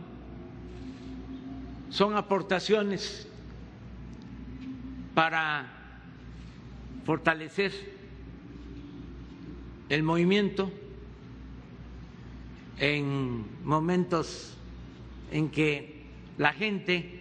[1.91, 3.29] son aportaciones
[5.15, 5.67] para
[7.05, 8.02] fortalecer
[9.89, 10.71] el movimiento
[12.79, 14.55] en momentos
[15.31, 16.07] en que
[16.39, 17.21] la gente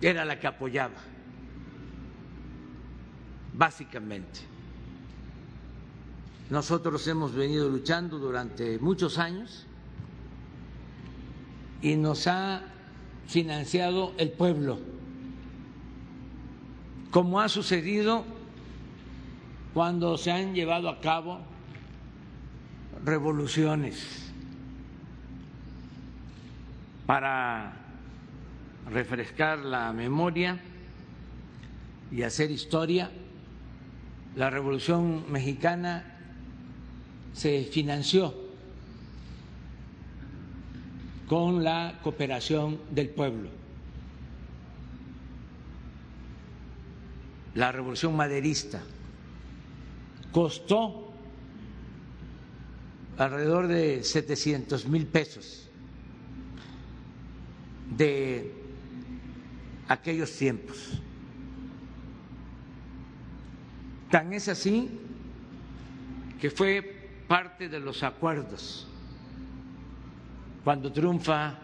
[0.00, 0.94] era la que apoyaba,
[3.54, 4.40] básicamente.
[6.50, 9.66] Nosotros hemos venido luchando durante muchos años
[11.82, 12.62] y nos ha
[13.26, 14.78] financiado el pueblo,
[17.10, 18.24] como ha sucedido
[19.76, 21.38] cuando se han llevado a cabo
[23.04, 24.32] revoluciones
[27.04, 27.76] para
[28.90, 30.58] refrescar la memoria
[32.10, 33.10] y hacer historia.
[34.34, 36.20] La Revolución Mexicana
[37.34, 38.34] se financió
[41.28, 43.50] con la cooperación del pueblo.
[47.54, 48.80] La Revolución Maderista
[50.36, 51.08] costó
[53.16, 55.66] alrededor de 700 mil pesos
[57.96, 58.52] de
[59.88, 61.00] aquellos tiempos.
[64.10, 64.90] Tan es así
[66.38, 66.82] que fue
[67.26, 68.86] parte de los acuerdos
[70.64, 71.58] cuando triunfa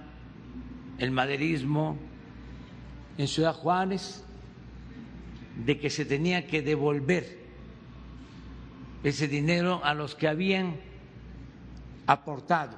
[0.96, 1.98] el maderismo
[3.18, 4.24] en Ciudad Juárez
[5.62, 7.41] de que se tenía que devolver
[9.04, 10.76] ese dinero a los que habían
[12.06, 12.76] aportado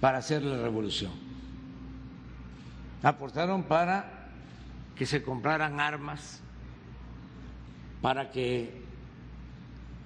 [0.00, 1.28] para hacer la revolución
[3.02, 4.28] aportaron para
[4.96, 6.40] que se compraran armas,
[8.02, 8.82] para que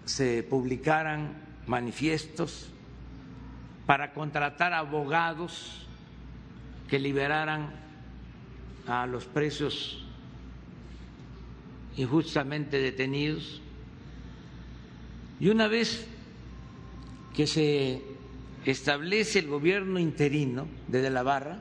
[0.04, 1.32] se publicaran
[1.66, 2.68] manifiestos,
[3.86, 5.86] para contratar abogados
[6.88, 7.70] que liberaran
[8.86, 10.04] a los presos
[11.96, 13.62] injustamente detenidos.
[15.42, 16.06] Y una vez
[17.34, 18.00] que se
[18.64, 21.58] establece el gobierno interino de De la Barra,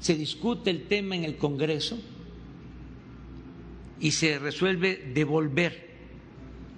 [0.00, 1.96] se discute el tema en el Congreso
[4.00, 5.90] y se resuelve devolver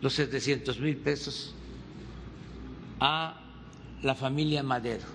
[0.03, 1.55] los 700 mil pesos
[3.01, 3.41] a
[4.03, 5.07] la familia Madero,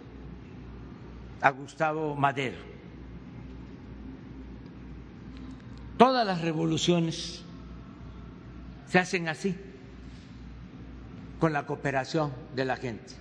[1.40, 2.58] a Gustavo Madero.
[6.00, 7.44] Todas las revoluciones
[8.88, 9.56] se hacen así,
[11.40, 13.14] con la cooperación de la gente.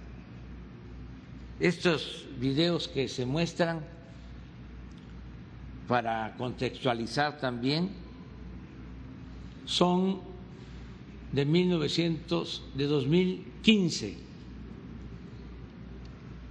[1.60, 3.80] Estos videos que se muestran
[5.88, 7.90] para contextualizar también,
[9.64, 10.20] son
[11.32, 14.16] de 1900, de 2015.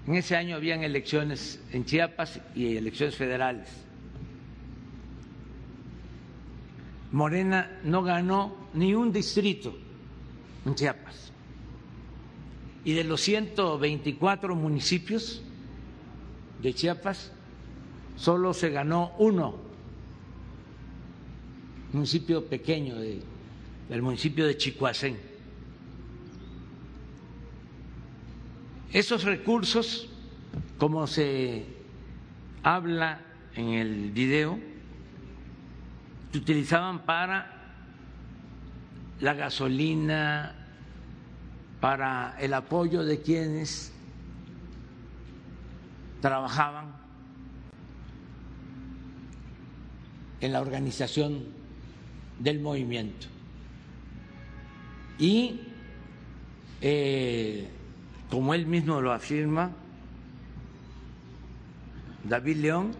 [0.07, 3.69] En ese año habían elecciones en Chiapas y elecciones federales.
[7.11, 9.75] Morena no ganó ni un distrito
[10.65, 11.31] en Chiapas.
[12.87, 15.41] Y de los 124 municipios
[16.63, 17.33] de Chiapas,
[18.15, 19.57] solo se ganó uno,
[21.91, 25.17] municipio pequeño del municipio de Chicoacén.
[28.93, 30.07] Esos recursos,
[30.77, 31.65] como se
[32.63, 33.19] habla
[33.53, 34.57] en el video,
[36.31, 37.51] se utilizaban para
[39.19, 40.66] la gasolina,
[41.79, 43.91] para el apoyo de quienes
[46.21, 46.95] trabajaban
[50.41, 51.45] en la organización
[52.39, 53.27] del movimiento.
[55.19, 55.61] Y,
[56.81, 57.67] eh,
[58.29, 59.71] como él mismo lo afirma,
[62.23, 62.91] David León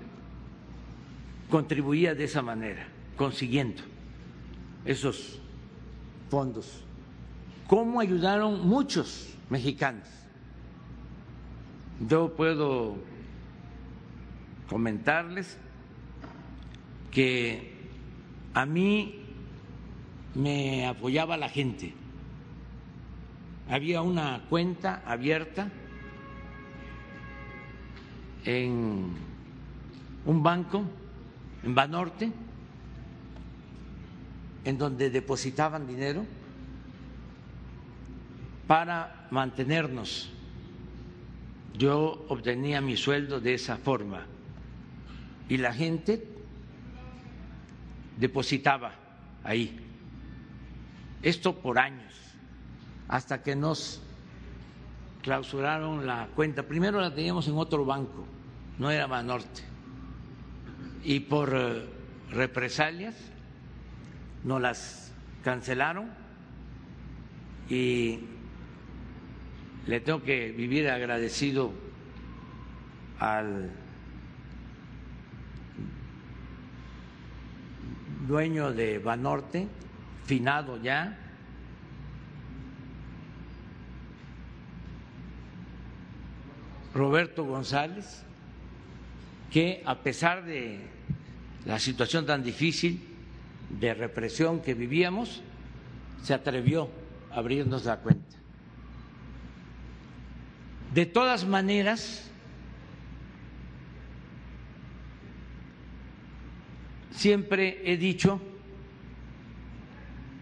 [1.50, 3.84] contribuía de esa manera, consiguiendo
[4.86, 5.40] esos
[6.30, 6.87] fondos.
[7.68, 10.08] ¿Cómo ayudaron muchos mexicanos.
[12.08, 12.96] Yo puedo
[14.70, 15.58] comentarles
[17.12, 17.74] que
[18.54, 19.22] a mí
[20.36, 21.94] me apoyaba la gente.
[23.70, 25.70] Había una cuenta abierta
[28.46, 29.12] en
[30.26, 30.84] un banco
[31.64, 32.32] en Banorte
[34.64, 36.26] en donde depositaban dinero
[38.68, 40.30] para mantenernos.
[41.78, 44.26] Yo obtenía mi sueldo de esa forma
[45.48, 46.28] y la gente
[48.18, 48.92] depositaba
[49.44, 49.80] ahí.
[51.22, 52.14] Esto por años,
[53.08, 54.02] hasta que nos
[55.22, 56.64] clausuraron la cuenta.
[56.64, 58.26] Primero la teníamos en otro banco,
[58.78, 59.62] no era Banorte.
[61.04, 61.86] Y por eh,
[62.32, 63.16] represalias
[64.44, 65.14] nos las
[65.44, 66.10] cancelaron
[67.70, 68.20] y
[69.88, 71.72] le tengo que vivir agradecido
[73.20, 73.72] al
[78.28, 79.68] dueño de Banorte,
[80.26, 81.18] finado ya,
[86.94, 88.24] Roberto González,
[89.52, 90.80] que a pesar de
[91.66, 93.02] la situación tan difícil
[93.70, 95.42] de represión que vivíamos,
[96.24, 96.90] se atrevió
[97.32, 98.37] a abrirnos la cuenta.
[100.98, 102.28] De todas maneras,
[107.12, 108.42] siempre he dicho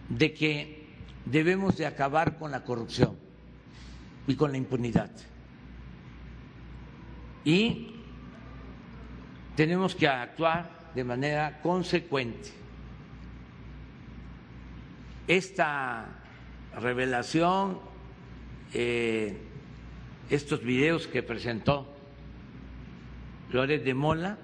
[0.08, 0.88] de que
[1.26, 3.18] debemos de acabar con la corrupción
[4.28, 5.12] y con la impunidad.
[7.44, 7.94] Y
[9.58, 12.54] tenemos que actuar de manera consecuente.
[15.28, 16.06] Esta
[16.80, 17.78] revelación,
[18.74, 19.45] eh,
[20.30, 21.88] estos videos que presentó
[23.50, 24.38] Flores de Mola,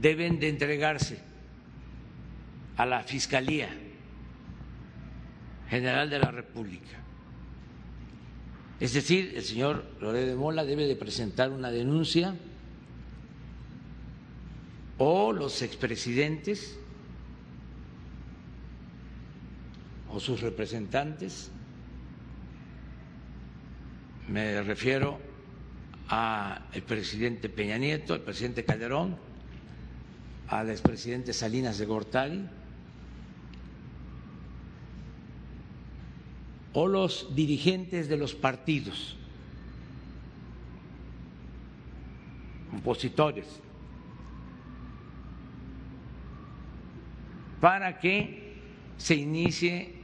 [0.00, 1.22] deben de entregarse
[2.76, 3.68] a la Fiscalía
[5.68, 6.98] General de la República.
[8.80, 12.34] Es decir, el señor Loré de Mola debe de presentar una denuncia
[14.98, 16.78] o los expresidentes
[20.10, 21.50] o sus representantes,
[24.32, 25.20] me refiero
[26.08, 29.16] al presidente Peña Nieto, al presidente Calderón,
[30.48, 32.48] al expresidente Salinas de Gortari
[36.72, 39.16] o los dirigentes de los partidos
[42.74, 43.44] opositores
[47.60, 48.56] para que
[48.96, 49.94] se inicie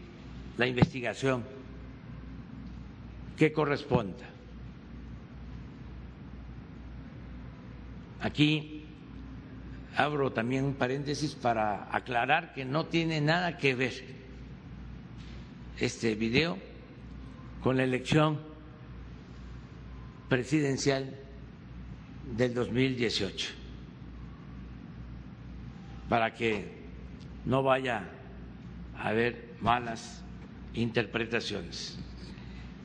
[0.58, 1.57] la investigación
[3.38, 4.26] que corresponda.
[8.20, 8.84] Aquí
[9.96, 13.92] abro también un paréntesis para aclarar que no tiene nada que ver
[15.78, 16.58] este video
[17.62, 18.40] con la elección
[20.28, 21.14] presidencial
[22.36, 23.50] del 2018,
[26.08, 26.76] para que
[27.44, 28.02] no vaya
[28.96, 30.22] a haber malas
[30.74, 31.98] interpretaciones.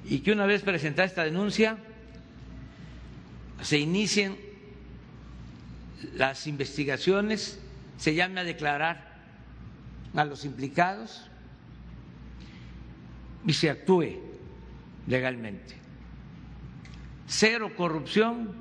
[0.05, 1.77] Y que una vez presentada esta denuncia,
[3.61, 4.37] se inicien
[6.15, 7.59] las investigaciones,
[7.97, 9.13] se llame a declarar
[10.13, 11.29] a los implicados
[13.45, 14.19] y se actúe
[15.07, 15.75] legalmente.
[17.27, 18.53] Cero corrupción,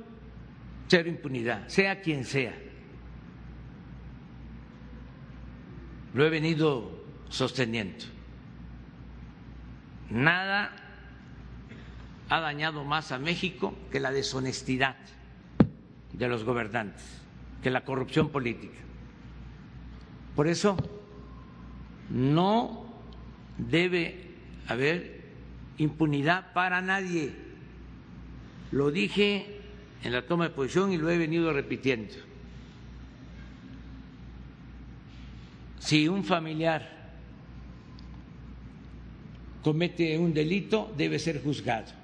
[0.89, 2.55] cero impunidad, sea quien sea.
[6.15, 8.05] Lo he venido sosteniendo.
[10.11, 10.82] Nada
[12.33, 14.97] ha dañado más a México que la deshonestidad
[16.15, 17.23] de los gobernantes
[17.63, 18.79] que la corrupción política.
[20.35, 20.77] Por eso
[22.11, 22.87] no
[23.57, 24.31] debe
[24.67, 25.23] haber
[25.79, 27.33] impunidad para nadie.
[28.73, 29.61] Lo dije
[30.03, 32.15] en la toma de posición y lo he venido repitiendo.
[35.79, 37.13] Si un familiar
[39.63, 42.02] comete un delito, debe ser juzgado.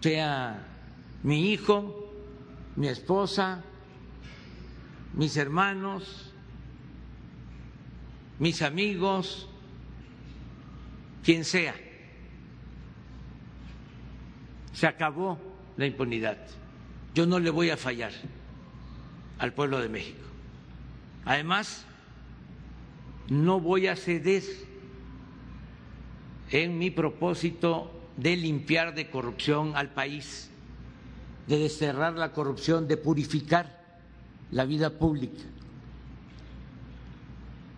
[0.00, 0.66] Sea
[1.22, 2.12] mi hijo,
[2.76, 3.62] mi esposa,
[5.14, 6.32] mis hermanos,
[8.38, 9.48] mis amigos,
[11.22, 11.74] quien sea.
[14.72, 15.38] Se acabó
[15.76, 16.38] la impunidad.
[17.14, 18.12] Yo no le voy a fallar
[19.38, 20.24] al pueblo de México.
[21.26, 21.84] Además,
[23.28, 24.42] no voy a ceder
[26.50, 30.50] en mi propósito de limpiar de corrupción al país,
[31.46, 33.80] de desterrar la corrupción, de purificar
[34.50, 35.42] la vida pública.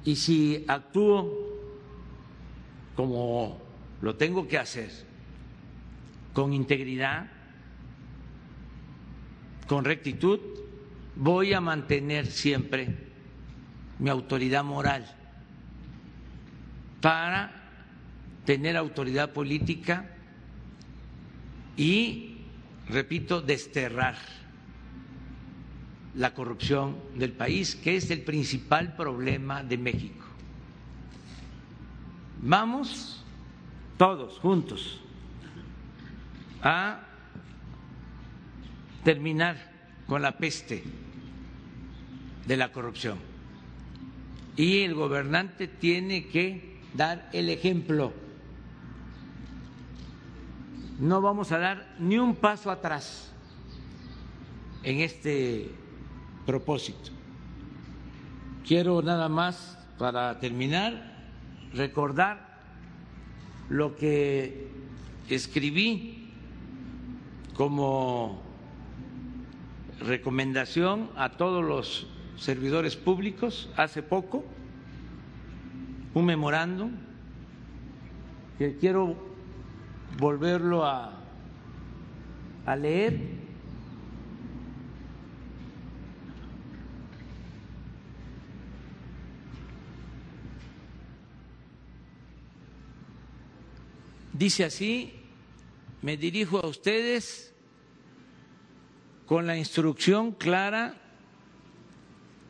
[0.05, 1.53] Y si actúo
[2.97, 3.61] como
[4.01, 4.91] lo tengo que hacer,
[6.33, 7.27] con integridad,
[9.69, 10.41] con rectitud,
[11.17, 12.97] voy a mantener siempre
[13.99, 15.07] mi autoridad moral
[17.01, 17.53] para
[18.45, 20.09] tener autoridad política
[21.77, 22.37] y,
[22.89, 24.17] repito, desterrar
[26.15, 30.27] la corrupción del país, que es el principal problema de México.
[32.43, 33.25] Vamos
[33.97, 35.01] todos juntos
[36.63, 37.01] a
[39.05, 39.71] terminar
[40.07, 40.83] con la peste
[42.47, 43.19] de la corrupción.
[44.57, 48.13] Y el gobernante tiene que dar el ejemplo.
[51.03, 53.33] No vamos a dar ni un paso atrás
[54.85, 55.69] en este
[56.47, 57.11] propósito.
[58.65, 61.13] Quiero nada más, para terminar,
[61.75, 62.63] recordar
[63.69, 64.69] lo que
[65.29, 66.31] escribí
[67.57, 68.41] como
[69.99, 74.45] recomendación a todos los servidores públicos hace poco,
[76.15, 76.93] un memorándum
[78.57, 79.32] que quiero
[80.19, 81.13] volverlo a,
[82.67, 83.43] a leer.
[94.33, 95.13] Dice así,
[96.01, 97.55] me dirijo a ustedes
[99.27, 100.97] con la instrucción clara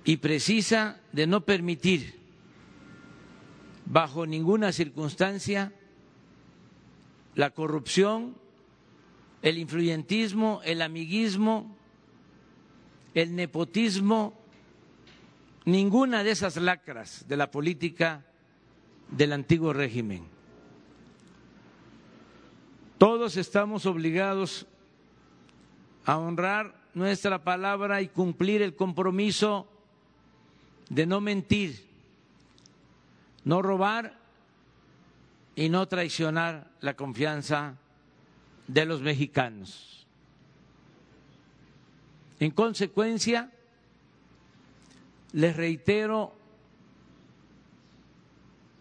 [0.04, 2.18] y precisa de no permitir
[3.84, 5.72] bajo ninguna circunstancia
[7.34, 8.36] la corrupción,
[9.42, 11.76] el influyentismo, el amiguismo,
[13.14, 14.34] el nepotismo,
[15.64, 18.24] ninguna de esas lacras de la política
[19.10, 20.24] del antiguo régimen.
[22.98, 24.66] Todos estamos obligados
[26.04, 29.66] a honrar nuestra palabra y cumplir el compromiso
[30.88, 31.86] de no mentir,
[33.44, 34.21] no robar
[35.54, 37.76] y no traicionar la confianza
[38.66, 40.06] de los mexicanos.
[42.40, 43.50] En consecuencia,
[45.32, 46.34] les reitero,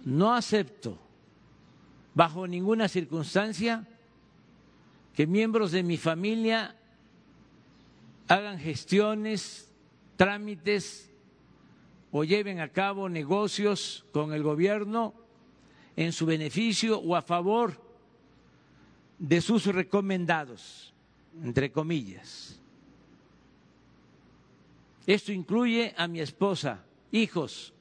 [0.06, 0.98] no acepto
[2.14, 3.88] bajo ninguna circunstancia
[5.14, 6.76] que miembros de mi familia
[8.28, 9.70] hagan gestiones,
[10.16, 11.10] trámites
[12.12, 15.14] o lleven a cabo negocios con el gobierno
[15.96, 17.80] en su beneficio o a favor
[19.20, 20.94] de sus recomendados,
[21.44, 22.60] entre comillas.
[25.06, 27.74] Esto incluye a mi esposa, hijos,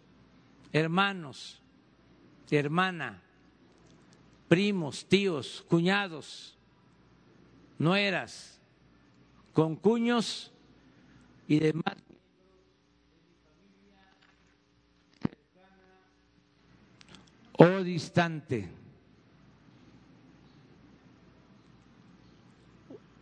[0.72, 1.61] hermanos,
[2.50, 3.22] hermana,
[4.48, 6.56] primos, tíos, cuñados,
[7.78, 8.61] nueras,
[9.52, 10.52] con cuños
[11.46, 11.96] y demás
[17.61, 18.70] o distante.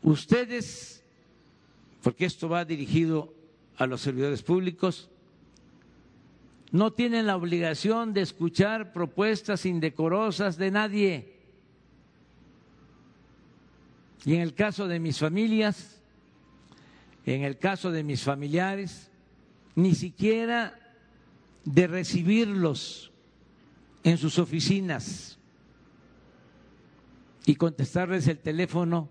[0.03, 1.03] Ustedes,
[2.03, 3.35] porque esto va dirigido
[3.77, 5.11] a los servidores públicos,
[6.71, 11.33] no tienen la obligación de escuchar propuestas indecorosas de nadie.
[14.25, 16.01] Y en el caso de mis familias,
[17.27, 19.11] en el caso de mis familiares,
[19.75, 20.79] ni siquiera
[21.65, 23.08] de recibirlos
[24.05, 25.39] en sus oficinas
[27.47, 29.09] y contestarles el teléfono,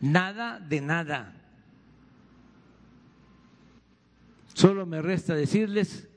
[0.00, 1.34] nada de nada.
[4.52, 6.08] Solo me resta decirles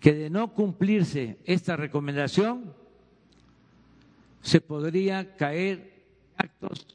[0.00, 2.74] que de no cumplirse esta recomendación,
[4.42, 6.06] se podría caer
[6.36, 6.86] actos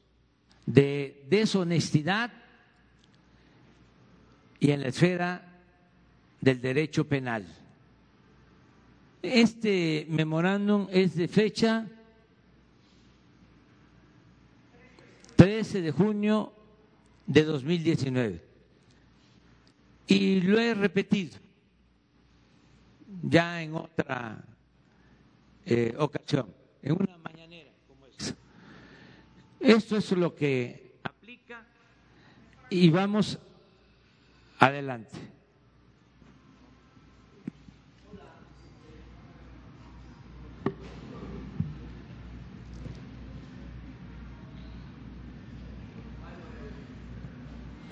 [0.66, 2.32] de deshonestidad
[4.58, 5.60] y en la esfera
[6.40, 7.46] del derecho penal.
[9.24, 11.86] Este memorándum es de fecha
[15.36, 16.52] 13 de junio
[17.26, 18.44] de 2019
[20.06, 21.38] y lo he repetido
[23.22, 24.44] ya en otra
[25.64, 27.14] eh, ocasión, en una
[29.64, 31.64] esto es lo que aplica
[32.68, 33.38] y vamos
[34.58, 35.16] adelante.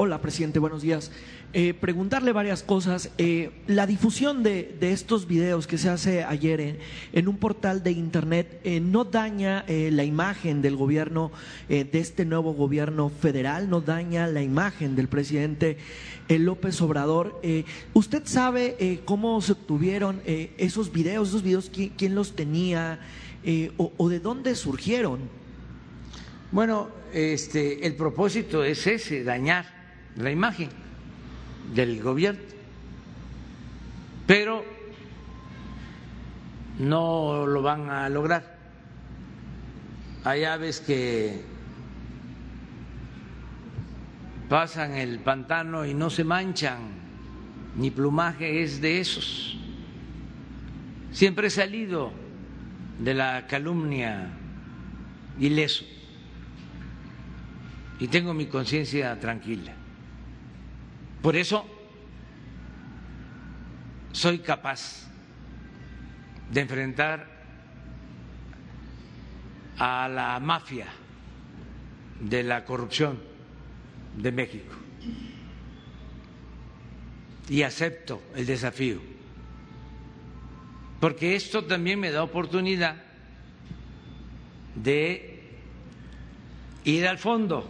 [0.05, 1.13] Hola, presidente, buenos días.
[1.53, 3.13] Eh, preguntarle varias cosas.
[3.19, 6.81] Eh, la difusión de, estos videos que se hace ayer
[7.13, 11.31] en, un portal de Internet eh, no daña la imagen del gobierno,
[11.69, 15.77] de este nuevo gobierno federal, no daña la imagen del presidente
[16.29, 17.41] López Obrador.
[17.95, 22.99] ¿Usted sabe cómo se obtuvieron esos videos, esos videos, quién, los tenía
[23.77, 25.21] o, o de dónde surgieron?
[26.51, 29.82] Bueno, este, el propósito es ese, dañar
[30.17, 30.69] la imagen
[31.75, 32.41] del gobierno.
[34.27, 34.65] Pero
[36.79, 38.59] no lo van a lograr.
[40.25, 41.43] Hay aves que
[44.49, 46.79] pasan el pantano y no se manchan,
[47.77, 49.59] ni plumaje es de esos.
[51.11, 52.13] Siempre he salido
[52.99, 54.29] de la calumnia
[55.39, 55.85] ileso
[57.99, 59.73] y tengo mi conciencia tranquila.
[61.23, 61.65] Por eso
[64.11, 65.09] soy capaz
[66.51, 67.27] de enfrentar
[69.79, 70.87] a la mafia
[72.21, 73.19] de la corrupción
[74.17, 74.75] de México.
[77.49, 79.01] Y acepto el desafío,
[81.01, 82.97] porque esto también me da oportunidad
[84.75, 85.43] de
[86.85, 87.69] ir al fondo,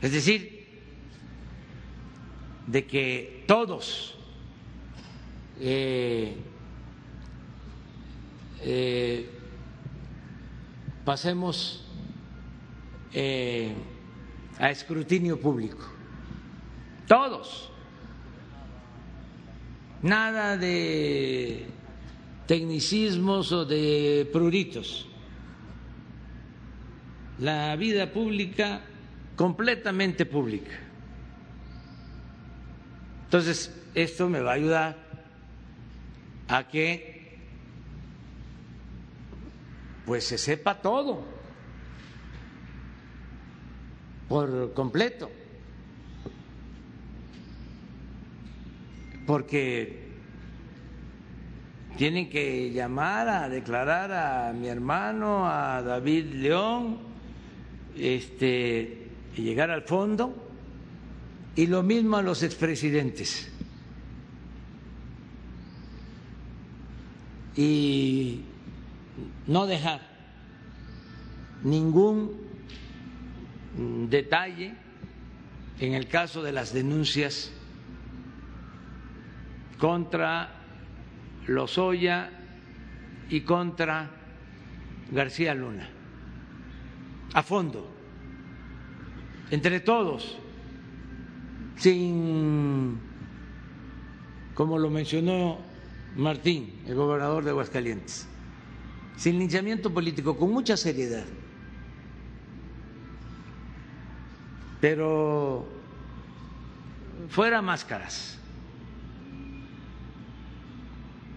[0.00, 0.53] es decir,
[2.66, 4.14] de que todos
[5.60, 6.34] eh,
[8.62, 9.28] eh,
[11.04, 11.84] pasemos
[13.12, 13.74] eh,
[14.58, 15.92] a escrutinio público.
[17.06, 17.70] Todos.
[20.02, 21.66] Nada de
[22.46, 25.06] tecnicismos o de pruritos.
[27.38, 28.82] La vida pública
[29.36, 30.83] completamente pública.
[33.34, 34.96] Entonces, esto me va a ayudar
[36.46, 37.36] a que
[40.06, 41.24] pues se sepa todo
[44.28, 45.32] por completo.
[49.26, 50.12] Porque
[51.96, 56.98] tienen que llamar a declarar a mi hermano, a David León,
[57.98, 60.43] este, y llegar al fondo
[61.56, 63.50] y lo mismo a los expresidentes.
[67.56, 68.40] Y
[69.46, 70.00] no dejar
[71.62, 72.32] ningún
[74.08, 74.74] detalle
[75.80, 77.52] en el caso de las denuncias
[79.78, 80.50] contra
[81.46, 82.30] Lozoya
[83.28, 84.10] y contra
[85.10, 85.88] García Luna,
[87.34, 87.90] a fondo,
[89.50, 90.38] entre todos
[91.76, 92.98] sin,
[94.54, 95.58] como lo mencionó
[96.16, 98.26] Martín, el gobernador de Aguascalientes,
[99.16, 101.24] sin linchamiento político, con mucha seriedad.
[104.80, 105.66] Pero
[107.28, 108.38] fuera máscaras,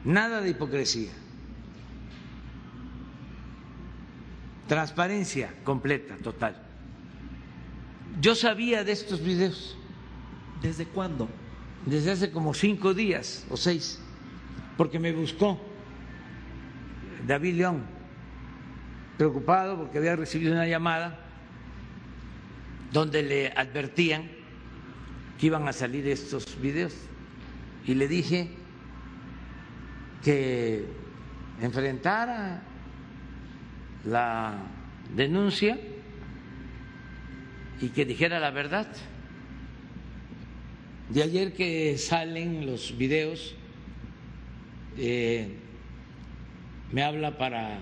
[0.03, 1.11] nada de hipocresía,
[4.67, 6.61] transparencia completa, total.
[8.19, 9.77] Yo sabía de estos videos
[10.61, 11.29] ¿Desde cuándo?
[11.85, 13.99] Desde hace como cinco días o seis,
[14.75, 15.59] porque me buscó
[17.25, 17.83] David León,
[19.17, 21.19] preocupado porque había recibido una llamada
[22.91, 24.29] donde le advertían
[25.37, 26.93] que iban a salir estos videos
[27.85, 28.49] y le dije
[30.23, 30.85] que
[31.61, 32.61] enfrentara
[34.05, 34.55] la
[35.15, 35.77] denuncia
[37.79, 38.87] y que dijera la verdad.
[41.09, 43.55] De ayer que salen los videos,
[44.97, 45.47] eh,
[46.91, 47.79] me habla para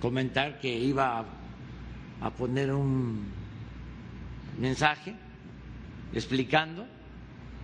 [0.00, 1.24] comentar que iba
[2.20, 3.26] a, poner un
[4.58, 5.14] mensaje
[6.14, 6.84] explicando,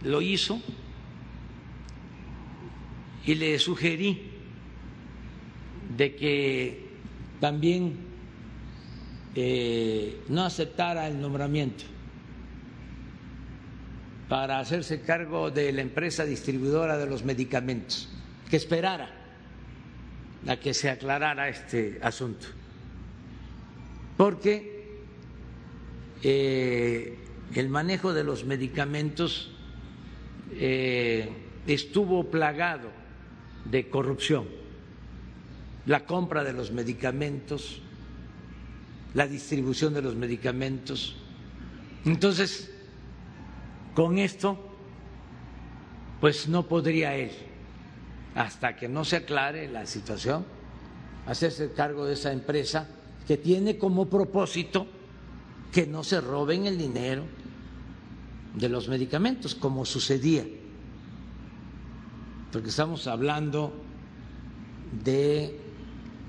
[0.05, 0.61] lo hizo
[3.27, 4.31] y le sugerí
[5.97, 6.89] de que
[7.41, 7.97] también
[9.35, 11.85] eh, no aceptara el nombramiento
[14.33, 18.09] para hacerse cargo de la empresa distribuidora de los medicamentos,
[18.49, 19.11] que esperara
[20.49, 22.47] a que se aclarara este asunto.
[24.17, 25.03] Porque
[26.23, 27.19] eh,
[27.55, 29.51] el manejo de los medicamentos
[30.53, 31.29] eh,
[31.67, 32.89] estuvo plagado
[33.67, 34.47] de corrupción,
[35.85, 37.83] la compra de los medicamentos,
[39.13, 41.17] la distribución de los medicamentos.
[42.07, 42.72] Entonces,
[43.95, 44.59] con esto,
[46.21, 47.33] pues no podría él,
[48.35, 50.45] hasta que no se aclare la situación,
[51.27, 52.89] hacerse cargo de esa empresa
[53.27, 54.87] que tiene como propósito
[55.73, 57.25] que no se roben el dinero
[58.55, 60.45] de los medicamentos, como sucedía,
[62.53, 63.73] porque estamos hablando
[65.05, 65.59] de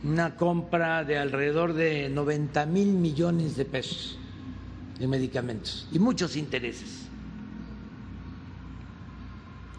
[0.03, 4.17] una compra de alrededor de 90 mil millones de pesos
[4.99, 7.02] en medicamentos y muchos intereses.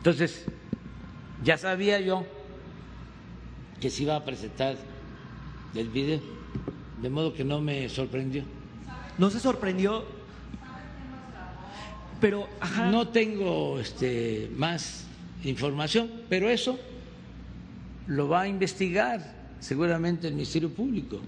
[0.04, 0.44] Entonces,
[1.42, 2.26] ya sabía yo
[3.80, 4.76] que se iba a presentar
[5.74, 6.20] el video,
[7.00, 8.44] de modo que no me sorprendió.
[9.16, 10.04] ¿No se sorprendió?
[12.20, 12.46] Pero,
[12.90, 15.06] No tengo este, más
[15.42, 16.78] información, pero eso
[18.06, 19.22] lo va a investigar
[19.58, 21.18] seguramente el Ministerio Público.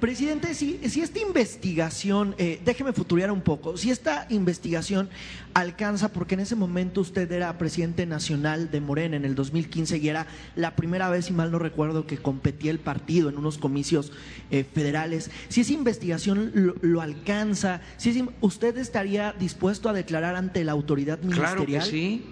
[0.00, 5.08] Presidente, si, si esta investigación, eh, déjeme futurear un poco, si esta investigación
[5.54, 10.08] alcanza, porque en ese momento usted era presidente nacional de Morena en el 2015 y
[10.08, 14.12] era la primera vez, si mal no recuerdo, que competía el partido en unos comicios
[14.52, 20.72] eh, federales, si esa investigación lo, alcanza, si ¿usted estaría dispuesto a declarar ante la
[20.72, 21.54] autoridad ministerial?
[21.54, 22.24] Claro que sí,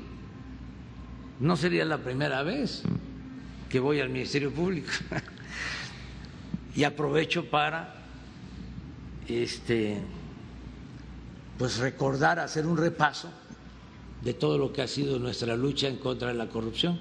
[1.41, 2.83] no sería la primera vez
[3.69, 4.91] que voy al Ministerio Público.
[6.77, 7.95] y aprovecho para
[9.27, 9.99] este
[11.59, 13.31] pues recordar, hacer un repaso
[14.23, 17.01] de todo lo que ha sido nuestra lucha en contra de la corrupción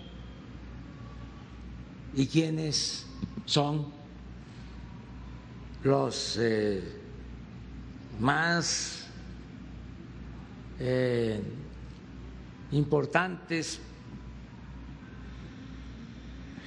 [2.14, 3.06] y quiénes
[3.46, 3.88] son
[5.84, 6.82] los eh,
[8.22, 9.08] más
[10.80, 11.42] eh,
[12.72, 13.82] importantes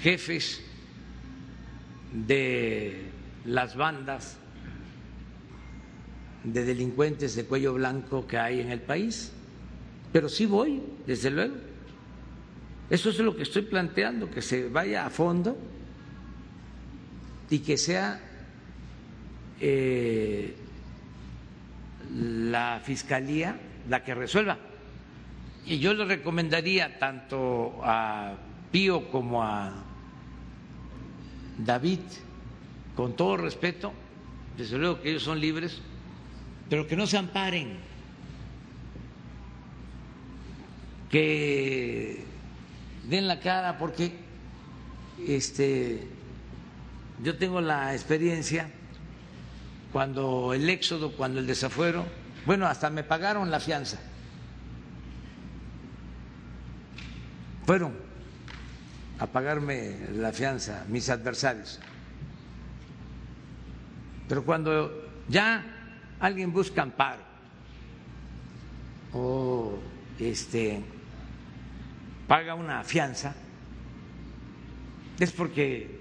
[0.02, 0.67] jefes
[2.12, 3.10] de
[3.44, 4.38] las bandas
[6.44, 9.32] de delincuentes de cuello blanco que hay en el país,
[10.12, 11.56] pero sí voy, desde luego.
[12.90, 15.58] Eso es lo que estoy planteando, que se vaya a fondo
[17.50, 18.20] y que sea
[19.60, 20.54] eh,
[22.14, 24.58] la fiscalía la que resuelva.
[25.66, 28.36] Y yo le recomendaría tanto a
[28.72, 29.84] Pío como a
[31.58, 32.00] David,
[32.96, 33.92] con todo respeto,
[34.56, 35.80] desde luego que ellos son libres,
[36.68, 37.78] pero que no se amparen,
[41.10, 42.24] que
[43.08, 44.12] den la cara porque
[45.26, 46.06] este
[47.22, 48.70] yo tengo la experiencia
[49.92, 52.04] cuando el éxodo, cuando el desafuero,
[52.46, 53.98] bueno, hasta me pagaron la fianza.
[57.64, 58.07] Fueron
[59.18, 61.80] a pagarme la fianza mis adversarios.
[64.28, 65.64] Pero cuando ya
[66.20, 67.22] alguien busca amparo
[69.12, 69.78] o
[70.18, 70.82] este
[72.26, 73.34] paga una fianza
[75.18, 75.98] es porque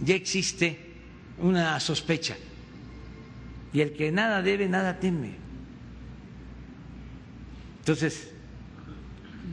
[0.00, 0.78] ya existe
[1.38, 2.36] una sospecha
[3.72, 5.34] y el que nada debe nada teme.
[7.80, 8.30] Entonces,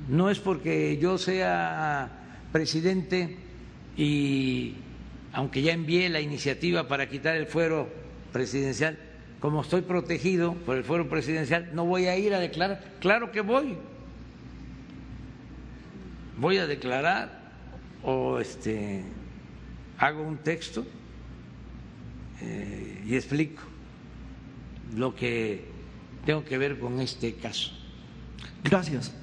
[0.10, 2.25] no es porque yo sea
[2.56, 3.36] presidente,
[3.98, 4.76] y
[5.34, 7.90] aunque ya envié la iniciativa para quitar el fuero
[8.32, 8.98] presidencial,
[9.42, 12.94] como estoy protegido por el fuero presidencial, no voy a ir a declarar.
[13.02, 13.76] Claro que voy.
[16.38, 17.42] Voy a declarar
[18.04, 19.04] o este
[19.98, 20.86] hago un texto
[22.42, 23.64] eh, y explico
[24.96, 25.66] lo que
[26.26, 27.72] tengo que ver con este caso.
[28.64, 29.14] Gracias.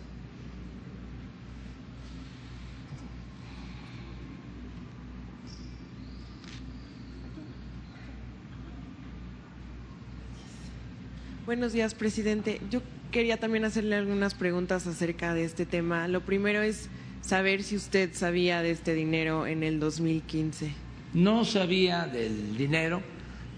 [11.52, 12.62] Buenos días, presidente.
[12.70, 12.80] Yo
[13.10, 16.08] quería también hacerle algunas preguntas acerca de este tema.
[16.08, 16.88] Lo primero es
[17.20, 20.72] saber si usted sabía de este dinero en el 2015.
[21.12, 23.02] No sabía del dinero,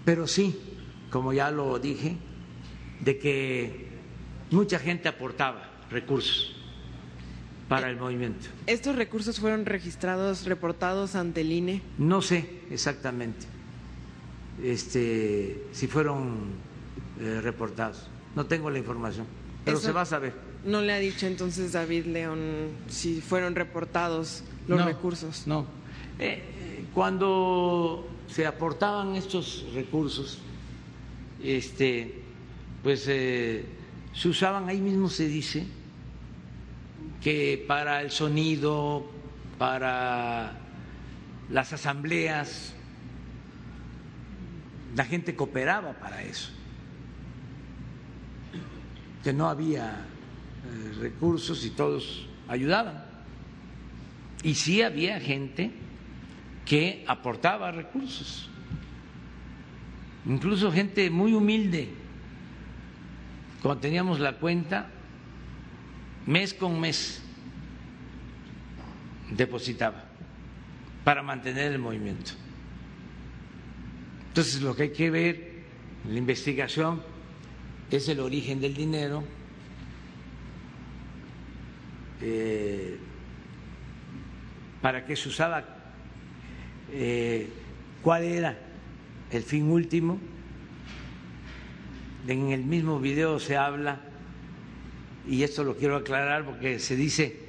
[0.03, 0.59] pero sí,
[1.09, 2.17] como ya lo dije,
[2.99, 3.87] de que
[4.51, 6.53] mucha gente aportaba recursos
[7.69, 8.47] para el movimiento.
[8.67, 11.81] ¿Estos recursos fueron registrados, reportados ante el INE?
[11.97, 13.45] No sé exactamente
[14.63, 16.74] este, si fueron
[17.19, 18.07] eh, reportados.
[18.35, 19.25] No tengo la información,
[19.63, 20.33] pero se va a saber.
[20.65, 25.47] ¿No le ha dicho entonces David León si fueron reportados los recursos?
[25.47, 25.65] No.
[26.19, 30.39] Eh, cuando se aportaban estos recursos,
[31.41, 32.21] este,
[32.83, 33.65] pues eh,
[34.13, 35.65] se usaban, ahí mismo se dice,
[37.21, 39.05] que para el sonido,
[39.57, 40.59] para
[41.49, 42.73] las asambleas,
[44.95, 46.54] la gente cooperaba para eso
[49.25, 53.03] que no había eh, recursos y todos ayudaban.
[54.43, 55.71] Y sí había gente
[56.63, 58.47] que aportaba recursos,
[60.27, 61.89] incluso gente muy humilde.
[63.63, 64.91] Cuando teníamos la cuenta,
[66.27, 67.19] mes con mes
[69.31, 70.05] depositaba
[71.03, 72.33] para mantener el movimiento.
[74.27, 75.63] Entonces lo que hay que ver
[76.07, 77.14] la investigación
[77.95, 79.23] es el origen del dinero,
[82.21, 82.97] eh,
[84.81, 85.63] para qué se usaba,
[86.91, 87.49] eh,
[88.01, 88.57] cuál era
[89.31, 90.19] el fin último.
[92.27, 94.01] En el mismo video se habla,
[95.27, 97.39] y esto lo quiero aclarar porque se dice,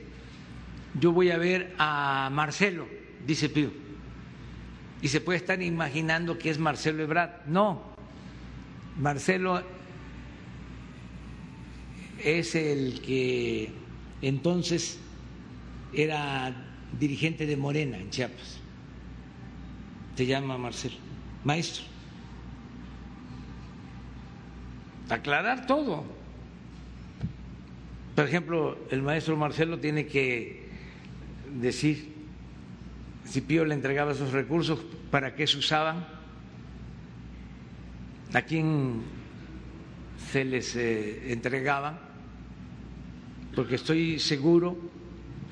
[0.98, 2.86] yo voy a ver a Marcelo,
[3.26, 3.70] dice Pío,
[5.02, 7.46] y se puede estar imaginando que es Marcelo Ebrard.
[7.46, 7.82] No,
[8.98, 9.62] Marcelo
[12.26, 13.70] es el que
[14.20, 14.98] entonces
[15.92, 16.52] era
[16.98, 18.58] dirigente de Morena en Chiapas.
[20.16, 20.96] Se llama Marcelo,
[21.44, 21.84] maestro.
[25.08, 26.04] Aclarar todo.
[28.16, 30.66] Por ejemplo, el maestro Marcelo tiene que
[31.60, 32.12] decir
[33.24, 34.80] si Pío le entregaba esos recursos,
[35.12, 36.04] para qué se usaban,
[38.32, 39.02] a quién
[40.32, 42.05] se les eh, entregaban
[43.56, 44.76] porque estoy seguro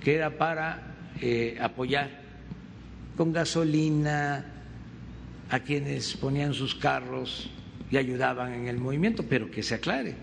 [0.03, 2.23] que era para eh, apoyar
[3.17, 4.45] con gasolina
[5.49, 7.49] a quienes ponían sus carros
[7.91, 10.15] y ayudaban en el movimiento, pero que se aclare.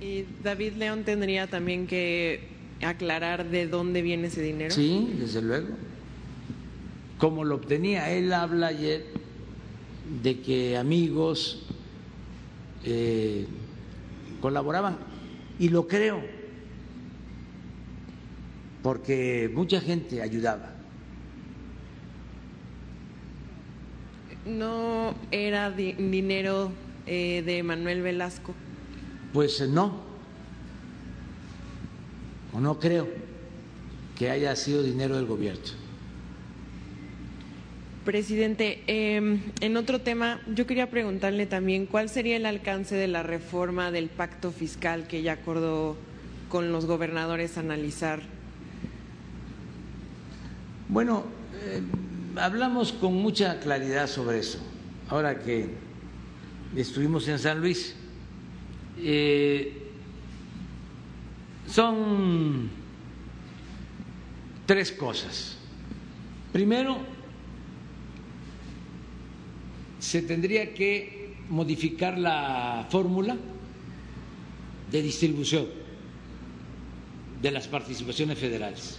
[0.00, 2.48] ¿Y David León tendría también que
[2.82, 4.74] aclarar de dónde viene ese dinero?
[4.74, 5.68] Sí, desde luego.
[7.18, 8.10] ¿Cómo lo obtenía?
[8.10, 9.04] Él habla ayer
[10.24, 11.62] de que amigos
[12.84, 13.46] eh,
[14.40, 15.11] colaboraban
[15.58, 16.22] y lo creo,
[18.82, 20.70] porque mucha gente ayudaba.
[24.44, 26.72] ¿No era dinero
[27.06, 28.54] eh, de Manuel Velasco?
[29.32, 30.00] Pues eh, no,
[32.52, 33.08] o no creo
[34.16, 35.81] que haya sido dinero del gobierno.
[38.04, 43.22] Presidente, em, en otro tema, yo quería preguntarle también cuál sería el alcance de la
[43.22, 45.96] reforma del pacto fiscal que ya acordó
[46.48, 48.20] con los gobernadores analizar.
[50.88, 51.24] Bueno,
[51.64, 51.86] em,
[52.36, 54.58] hablamos con mucha claridad sobre eso,
[55.08, 55.70] ahora que
[56.74, 57.94] estuvimos en San Luis.
[58.98, 59.90] Eh,
[61.68, 62.68] son
[64.66, 65.56] tres cosas.
[66.52, 67.11] Primero,
[70.02, 73.36] se tendría que modificar la fórmula
[74.90, 75.66] de distribución
[77.40, 78.98] de las participaciones federales.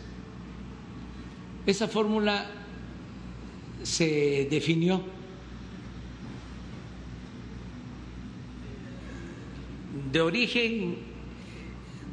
[1.66, 2.50] Esa fórmula
[3.84, 5.04] se definió
[10.10, 10.96] de origen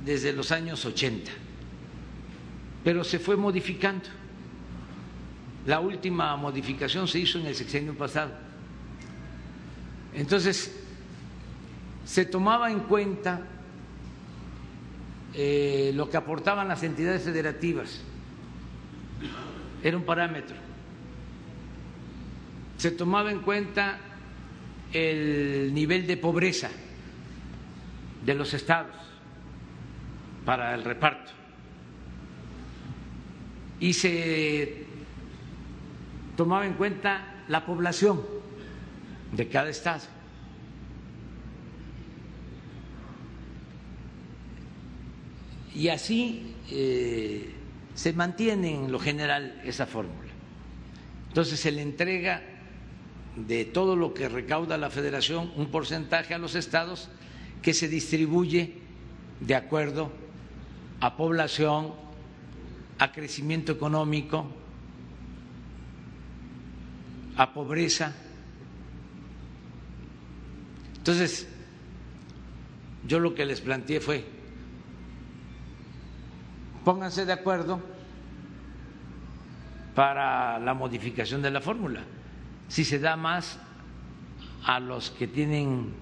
[0.04, 1.30] desde los años 80,
[2.82, 4.08] pero se fue modificando.
[5.64, 8.49] La última modificación se hizo en el sexenio pasado
[10.14, 10.76] entonces,
[12.04, 13.40] se tomaba en cuenta
[15.34, 18.00] eh, lo que aportaban las entidades federativas,
[19.82, 20.56] era un parámetro.
[22.76, 23.98] Se tomaba en cuenta
[24.92, 26.70] el nivel de pobreza
[28.24, 28.96] de los estados
[30.44, 31.30] para el reparto.
[33.78, 34.84] Y se
[36.36, 38.39] tomaba en cuenta la población
[39.32, 40.02] de cada estado.
[45.74, 47.54] Y así eh,
[47.94, 50.30] se mantiene en lo general esa fórmula.
[51.28, 52.42] Entonces se le entrega
[53.36, 57.08] de todo lo que recauda la federación un porcentaje a los estados
[57.62, 58.74] que se distribuye
[59.40, 60.10] de acuerdo
[61.00, 61.94] a población,
[62.98, 64.46] a crecimiento económico,
[67.36, 68.14] a pobreza
[71.00, 71.48] entonces,
[73.06, 74.22] yo lo que les planteé fue,
[76.84, 77.80] pónganse de acuerdo
[79.94, 82.04] para la modificación de la fórmula.
[82.68, 83.58] Si se da más
[84.66, 85.94] a los que tienen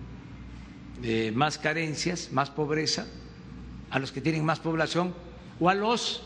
[1.04, 3.06] eh, más carencias, más pobreza,
[3.90, 5.14] a los que tienen más población
[5.60, 6.22] o a los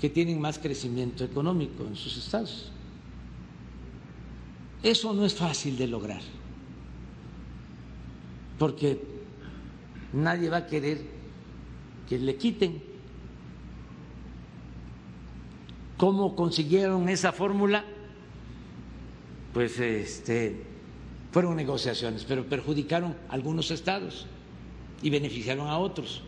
[0.00, 2.70] que tienen más crecimiento económico en sus estados.
[4.80, 6.22] Eso no es fácil de lograr
[8.58, 9.00] porque
[10.12, 11.02] nadie va a querer
[12.08, 12.82] que le quiten.
[15.96, 17.84] ¿Cómo consiguieron esa fórmula?
[19.52, 20.62] Pues este,
[21.32, 24.26] fueron negociaciones, pero perjudicaron a algunos estados
[25.02, 26.22] y beneficiaron a otros.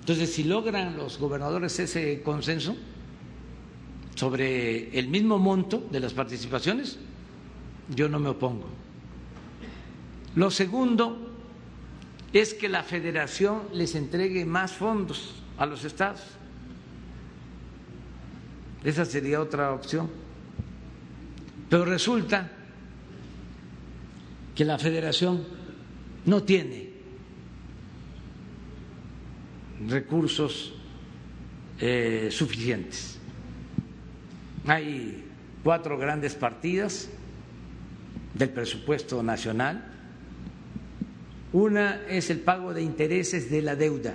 [0.00, 2.74] Entonces, si logran los gobernadores ese consenso
[4.16, 6.98] sobre el mismo monto de las participaciones,
[7.94, 8.79] yo no me opongo.
[10.36, 11.30] Lo segundo
[12.32, 16.22] es que la federación les entregue más fondos a los estados.
[18.84, 20.08] Esa sería otra opción.
[21.68, 22.50] Pero resulta
[24.54, 25.44] que la federación
[26.24, 26.90] no tiene
[29.88, 30.74] recursos
[31.78, 33.18] eh, suficientes.
[34.66, 35.24] Hay
[35.62, 37.08] cuatro grandes partidas
[38.34, 39.89] del presupuesto nacional.
[41.52, 44.14] Una es el pago de intereses de la deuda,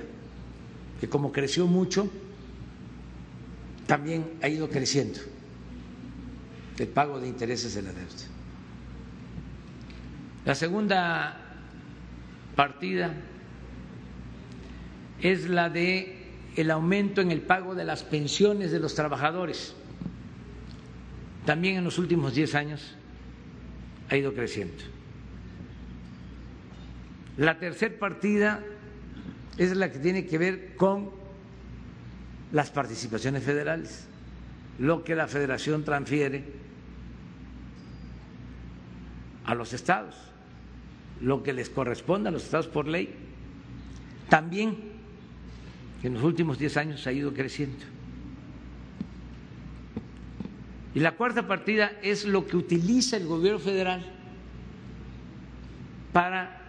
[0.99, 2.09] que como creció mucho,
[3.87, 5.19] también ha ido creciendo
[6.77, 8.35] el pago de intereses de la deuda.
[10.45, 11.41] La segunda
[12.55, 13.13] partida
[15.21, 16.23] es la de
[16.55, 19.75] el aumento en el pago de las pensiones de los trabajadores.
[21.45, 22.95] También en los últimos 10 años
[24.09, 24.94] ha ido creciendo.
[27.37, 28.61] La tercera partida
[29.57, 31.09] es la que tiene que ver con
[32.51, 34.07] las participaciones federales,
[34.79, 36.43] lo que la federación transfiere
[39.45, 40.15] a los estados,
[41.21, 43.13] lo que les corresponde a los estados por ley.
[44.29, 44.77] También
[46.03, 47.83] en los últimos 10 años ha ido creciendo.
[50.93, 54.05] Y la cuarta partida es lo que utiliza el gobierno federal
[56.13, 56.64] para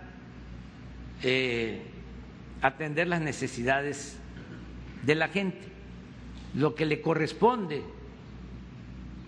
[1.22, 1.82] eh,
[2.62, 4.16] atender las necesidades
[5.04, 5.68] de la gente,
[6.54, 7.82] lo que le corresponde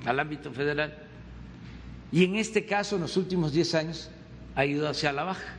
[0.05, 0.97] al ámbito federal.
[2.11, 4.11] Y en este caso, en los últimos 10 años,
[4.55, 5.55] ha ido hacia la baja.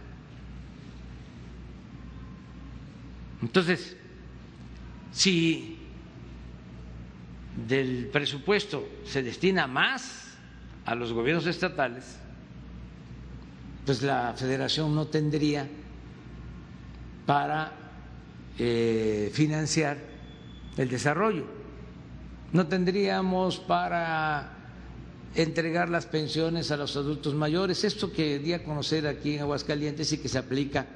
[3.41, 3.95] Entonces,
[5.11, 5.77] si
[7.67, 10.37] del presupuesto se destina más
[10.85, 12.17] a los gobiernos estatales,
[13.85, 15.67] pues la federación no tendría
[17.29, 17.71] para
[18.57, 19.99] eh, financiar
[20.77, 21.45] el desarrollo.
[22.53, 24.51] No tendríamos para
[25.35, 30.11] entregar las pensiones a los adultos mayores, esto que di a conocer aquí en Aguascalientes
[30.11, 30.87] y que se aplica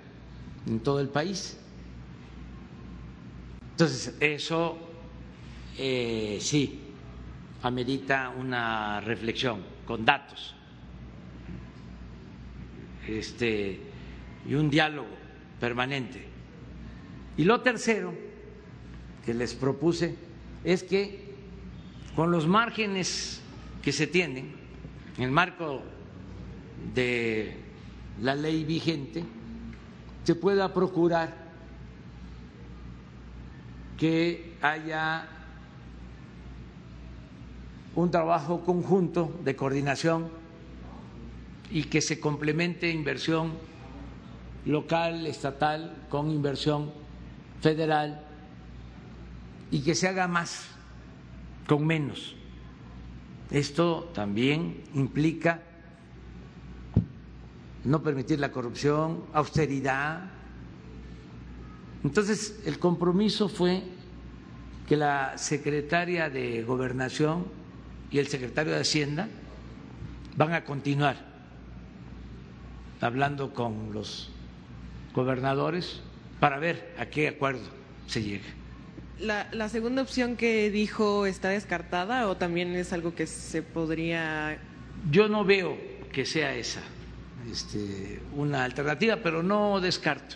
[0.66, 1.56] en todo el país.
[3.74, 4.80] Entonces, eso
[5.78, 6.80] eh, sí
[7.62, 10.56] amerita una reflexión con datos
[13.08, 13.80] este,
[14.50, 15.23] y un diálogo
[15.60, 16.26] permanente.
[17.38, 18.14] Y lo tercero
[19.26, 20.16] que les propuse
[20.64, 21.34] es que
[22.16, 23.42] con los márgenes
[23.82, 24.54] que se tienen
[25.18, 25.82] en el marco
[26.94, 27.58] de
[28.22, 29.24] la ley vigente,
[30.24, 31.36] se pueda procurar
[33.98, 35.28] que haya
[37.96, 40.30] un trabajo conjunto de coordinación
[41.70, 43.54] y que se complemente inversión
[44.66, 46.92] local, estatal, con inversión
[47.62, 48.24] federal
[49.72, 50.68] y que se haga más
[51.68, 52.36] con menos.
[53.52, 55.62] Esto también implica
[57.84, 60.30] no permitir la corrupción, austeridad.
[62.04, 63.84] Entonces, el compromiso fue
[64.88, 67.46] que la secretaria de Gobernación
[68.12, 69.28] y el secretario de Hacienda
[70.36, 71.18] van a continuar
[73.02, 74.33] hablando con los
[75.14, 76.02] gobernadores
[76.40, 77.64] para ver a qué acuerdo
[78.08, 78.44] se llega.
[79.20, 84.58] La, segunda opción que dijo está descartada o también es algo que se podría.
[85.10, 85.78] Yo no veo
[86.12, 86.82] que sea esa
[87.50, 90.36] este, una alternativa, pero no descarto.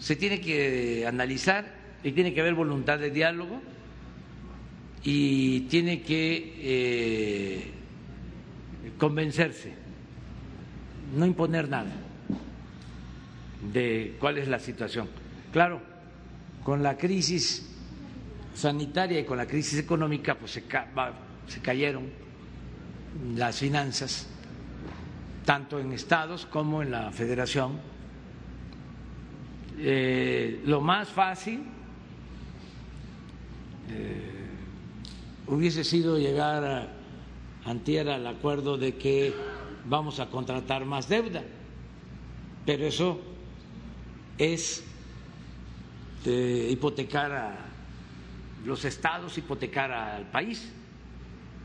[0.00, 1.72] Se tiene que analizar
[2.02, 3.60] y tiene que haber voluntad de diálogo
[5.04, 7.70] y tiene que eh,
[8.98, 9.74] convencerse,
[11.16, 12.03] no imponer nada
[13.72, 15.08] de cuál es la situación.
[15.52, 15.94] Claro
[16.64, 17.70] con la crisis
[18.54, 20.64] sanitaria y con la crisis económica, pues se,
[21.60, 22.08] cayeron
[23.36, 24.26] las finanzas,
[25.44, 27.78] tanto en estados como en la federación.
[29.78, 31.64] Eh, lo más fácil
[33.90, 34.30] eh,
[35.48, 36.88] hubiese sido llegar a,
[37.66, 39.34] antier al acuerdo de que
[39.86, 41.42] vamos a contratar más deuda
[42.64, 43.20] pero eso
[44.38, 44.82] es
[46.24, 47.56] eh, hipotecar a
[48.64, 50.70] los estados, hipotecar al país.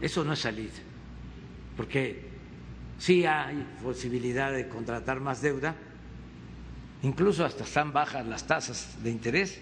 [0.01, 0.73] Eso no es salida,
[1.75, 2.29] porque
[2.97, 5.75] sí hay posibilidad de contratar más deuda,
[7.03, 9.59] incluso hasta están bajas las tasas de interés,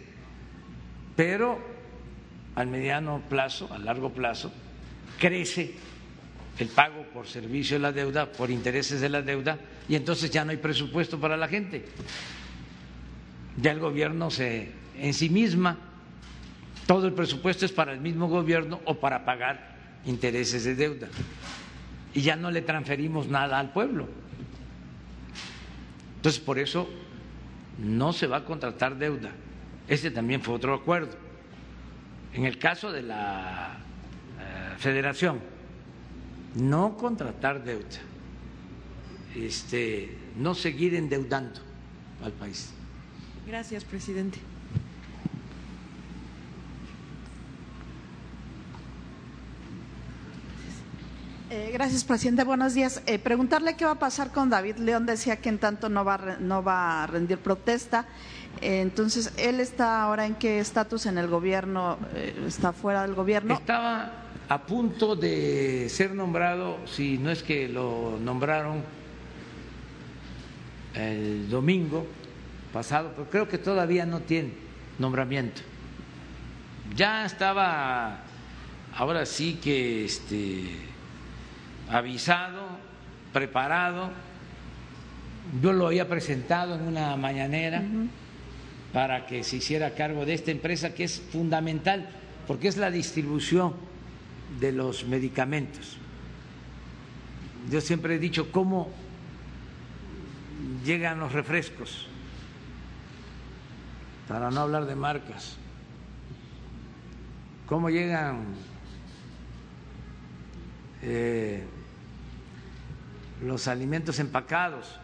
[1.16, 1.60] pero
[2.56, 4.52] al mediano plazo, a largo plazo,
[5.20, 5.74] crece
[6.60, 10.44] el pago por servicio de la deuda, por intereses de la deuda, y entonces ya
[10.44, 11.86] no hay presupuesto para la gente.
[13.58, 15.78] Ya el gobierno se en sí misma,
[16.86, 21.08] todo el presupuesto es para el mismo gobierno o para pagar intereses de deuda.
[22.14, 24.08] Y ya no le transferimos nada al pueblo.
[26.16, 26.90] Entonces, por eso
[27.78, 29.32] no se va a contratar deuda.
[29.88, 31.16] Ese también fue otro acuerdo.
[32.34, 33.78] En el caso de la
[34.40, 35.40] eh, federación,
[36.56, 38.00] no contratar deuda,
[39.36, 41.60] este, no seguir endeudando
[42.24, 42.74] al país.
[43.48, 44.40] Gracias, presidente.
[51.50, 52.44] Eh, gracias, presidente.
[52.44, 53.02] Buenos días.
[53.06, 55.06] Eh, preguntarle qué va a pasar con David León.
[55.06, 58.06] Decía que en tanto no va a, no va a rendir protesta.
[58.60, 62.00] Eh, entonces, ¿él está ahora en qué estatus en el gobierno?
[62.46, 63.54] ¿Está fuera del gobierno?
[63.54, 64.12] Estaba
[64.50, 68.84] a punto de ser nombrado, si no es que lo nombraron
[70.96, 72.06] el domingo
[72.78, 74.52] pasado, pero creo que todavía no tiene
[75.00, 75.62] nombramiento.
[76.96, 78.20] Ya estaba,
[78.96, 80.64] ahora sí que este
[81.90, 82.68] avisado,
[83.34, 84.12] preparado.
[85.60, 87.82] Yo lo había presentado en una mañanera
[88.94, 92.08] para que se hiciera cargo de esta empresa que es fundamental
[92.46, 93.74] porque es la distribución
[94.60, 95.98] de los medicamentos.
[97.72, 98.92] Yo siempre he dicho cómo
[100.86, 102.08] llegan los refrescos,
[104.28, 105.58] para no hablar de marcas,
[107.66, 108.46] cómo llegan
[111.02, 111.64] eh,
[113.42, 115.00] los alimentos empacados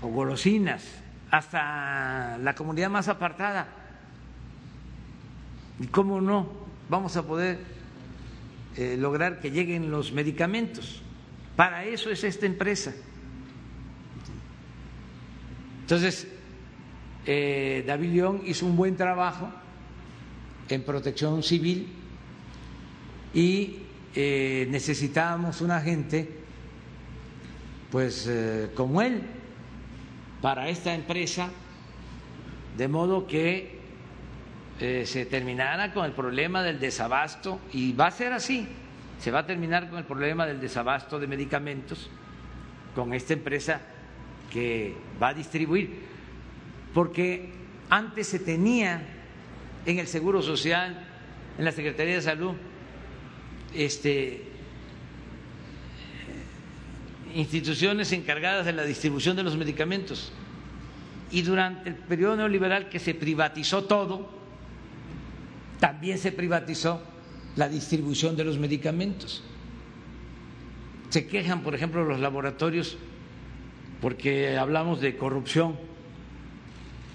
[0.00, 0.84] o golosinas,
[1.30, 3.66] hasta la comunidad más apartada.
[5.80, 6.48] ¿Y cómo no
[6.88, 7.58] vamos a poder
[8.76, 11.02] eh, lograr que lleguen los medicamentos?
[11.56, 12.94] Para eso es esta empresa.
[15.84, 16.26] Entonces,
[17.26, 19.52] eh, David León hizo un buen trabajo
[20.70, 21.92] en protección civil
[23.34, 23.80] y
[24.14, 26.26] eh, necesitábamos un agente,
[27.90, 29.20] pues eh, como él,
[30.40, 31.50] para esta empresa,
[32.78, 33.74] de modo que
[34.78, 38.66] se terminara con el problema del desabasto, y va a ser así,
[39.18, 42.08] se va a terminar con el problema del desabasto de medicamentos
[42.94, 43.93] con esta empresa
[44.54, 45.90] que va a distribuir,
[46.94, 47.50] porque
[47.90, 49.02] antes se tenía
[49.84, 51.08] en el Seguro Social,
[51.58, 52.52] en la Secretaría de Salud,
[53.74, 54.44] este,
[57.34, 60.30] instituciones encargadas de la distribución de los medicamentos.
[61.32, 64.30] Y durante el periodo neoliberal que se privatizó todo,
[65.80, 67.02] también se privatizó
[67.56, 69.42] la distribución de los medicamentos.
[71.08, 72.98] Se quejan, por ejemplo, los laboratorios
[74.04, 75.78] porque hablamos de corrupción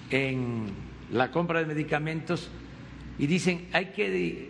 [0.09, 0.71] en
[1.11, 2.49] la compra de medicamentos
[3.19, 4.49] y dicen hay que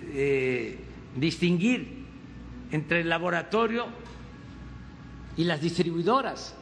[0.00, 0.78] eh,
[1.14, 2.06] distinguir
[2.70, 3.84] entre el laboratorio
[5.36, 6.56] y las distribuidoras.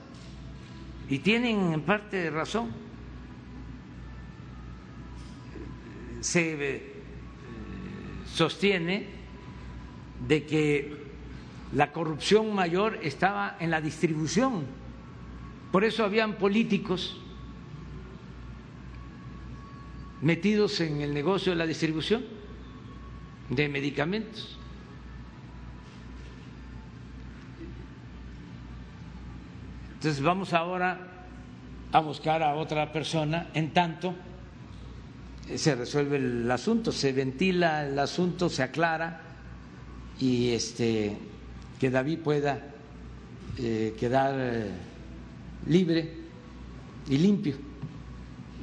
[1.09, 2.73] Y tienen en parte razón.
[6.21, 6.93] Se eh,
[8.27, 9.07] sostiene
[10.27, 10.97] de que
[11.75, 14.82] la corrupción mayor estaba en la distribución.
[15.73, 17.19] Por eso habían políticos
[20.21, 22.23] metidos en el negocio de la distribución
[23.49, 24.59] de medicamentos.
[29.95, 31.09] Entonces vamos ahora
[31.91, 34.15] a buscar a otra persona, en tanto
[35.57, 39.21] se resuelve el asunto, se ventila el asunto, se aclara
[40.21, 41.17] y este
[41.81, 42.61] que David pueda
[43.59, 44.71] eh, quedar eh,
[45.67, 46.13] libre
[47.09, 47.57] y limpio.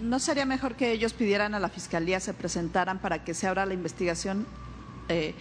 [0.01, 3.65] ¿No sería mejor que ellos pidieran a la fiscalía, se presentaran para que se abra
[3.65, 4.45] la investigación,
[5.09, 5.33] eh,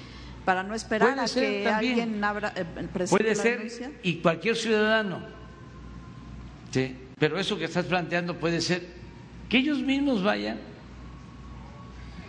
[0.45, 2.65] para no esperar a que alguien abra, eh,
[3.09, 5.21] Puede ser, y cualquier ciudadano.
[6.71, 8.87] Sí, pero eso que estás planteando puede ser
[9.49, 10.59] que ellos mismos vayan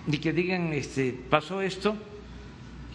[0.07, 1.95] y que digan, este, pasó esto,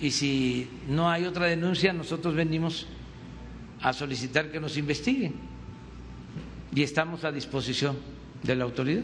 [0.01, 2.87] y si no hay otra denuncia, nosotros venimos
[3.81, 5.54] a solicitar que nos investiguen
[6.75, 7.97] y estamos a disposición
[8.43, 9.03] de la autoridad.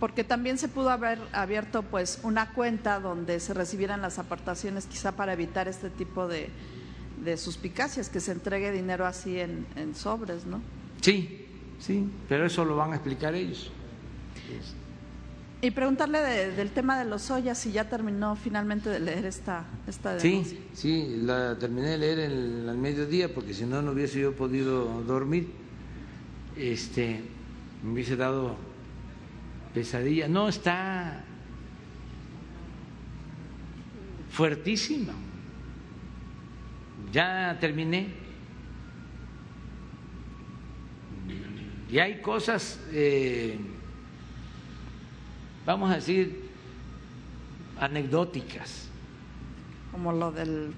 [0.00, 5.12] Porque también se pudo haber abierto pues una cuenta donde se recibieran las aportaciones quizá
[5.12, 6.50] para evitar este tipo de,
[7.24, 10.60] de suspicacias, que se entregue dinero así en, en sobres, ¿no?
[11.00, 11.46] Sí,
[11.78, 13.70] sí, pero eso lo van a explicar ellos.
[15.60, 20.18] Y preguntarle del tema de los ollas, si ya terminó finalmente de leer esta, esta
[20.20, 24.34] Sí, sí, la terminé de leer el, al mediodía porque si no, no hubiese yo
[24.34, 25.50] podido dormir.
[26.58, 27.22] Este,
[27.84, 28.56] me hubiese dado
[29.72, 30.26] pesadilla.
[30.26, 31.24] No, está
[34.30, 35.12] fuertísima.
[37.12, 38.08] Ya terminé.
[41.90, 42.84] Y hay cosas...
[42.92, 43.56] Eh,
[45.64, 46.50] vamos a decir,
[47.78, 48.88] anecdóticas.
[49.92, 50.72] Como lo del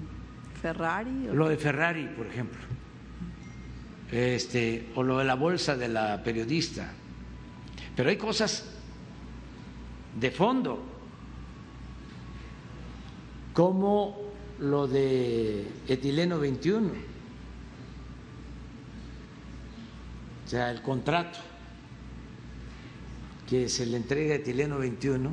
[0.61, 1.29] Ferrari.
[1.33, 2.80] Lo de Ferrari, por ejemplo.
[4.11, 6.93] Este, o lo de la bolsa de la periodista.
[7.95, 8.65] Pero hay cosas
[10.19, 10.83] de fondo,
[13.53, 14.19] como
[14.59, 16.89] lo de etileno 21,
[20.47, 21.39] o sea, el contrato
[23.49, 25.33] que se le entrega a etileno 21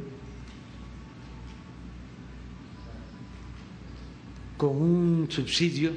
[4.57, 5.91] con un subsidio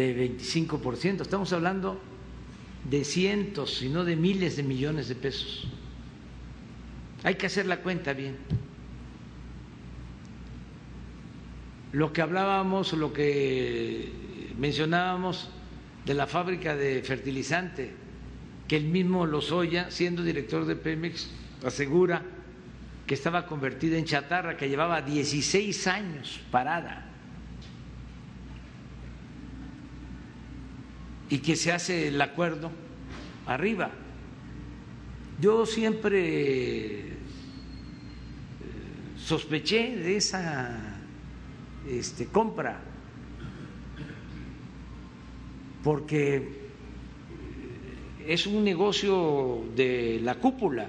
[0.00, 1.20] de 25%.
[1.20, 2.00] Estamos hablando
[2.88, 5.68] de cientos, si no de miles de millones de pesos.
[7.22, 8.38] Hay que hacer la cuenta bien.
[11.92, 14.10] Lo que hablábamos, lo que
[14.58, 15.50] mencionábamos
[16.06, 17.92] de la fábrica de fertilizante,
[18.68, 21.30] que el mismo Lozoya, siendo director de Pemex,
[21.64, 22.22] asegura
[23.06, 27.09] que estaba convertida en chatarra, que llevaba 16 años parada.
[31.30, 32.70] Y que se hace el acuerdo
[33.46, 33.90] arriba.
[35.40, 37.16] Yo siempre eh,
[39.16, 40.98] sospeché de esa
[41.88, 42.78] este, compra,
[45.82, 46.60] porque
[48.26, 50.88] es un negocio de la cúpula.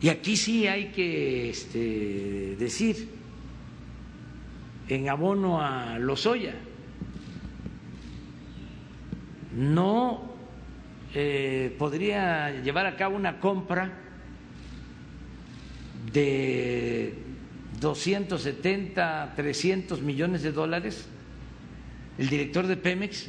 [0.00, 3.08] Y aquí sí hay que este, decir,
[4.88, 6.54] en abono a Lozoya,
[9.58, 10.22] no
[11.14, 13.92] eh, podría llevar a cabo una compra
[16.12, 17.14] de
[17.80, 21.08] 270, 300 millones de dólares
[22.18, 23.26] el director de Pemex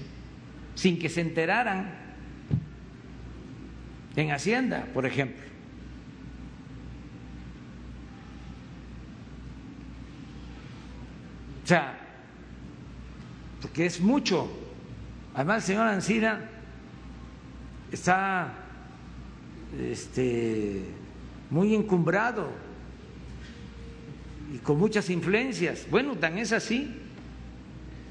[0.76, 1.93] sin que se enteraran
[4.15, 5.43] en Hacienda, por ejemplo.
[11.64, 11.99] O sea,
[13.61, 14.59] porque es mucho.
[15.39, 16.49] Además, el señor Ancira
[17.93, 18.55] está
[19.81, 20.83] este,
[21.49, 22.49] muy encumbrado
[24.53, 25.87] y con muchas influencias.
[25.89, 26.93] Bueno, tan es así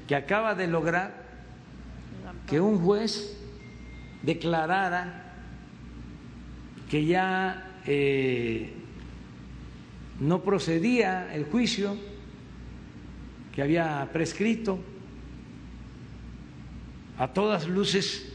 [0.07, 1.23] que acaba de lograr
[2.47, 3.37] que un juez
[4.23, 5.31] declarara
[6.89, 8.73] que ya eh,
[10.19, 11.95] no procedía el juicio
[13.53, 14.79] que había prescrito,
[17.19, 18.25] a todas luces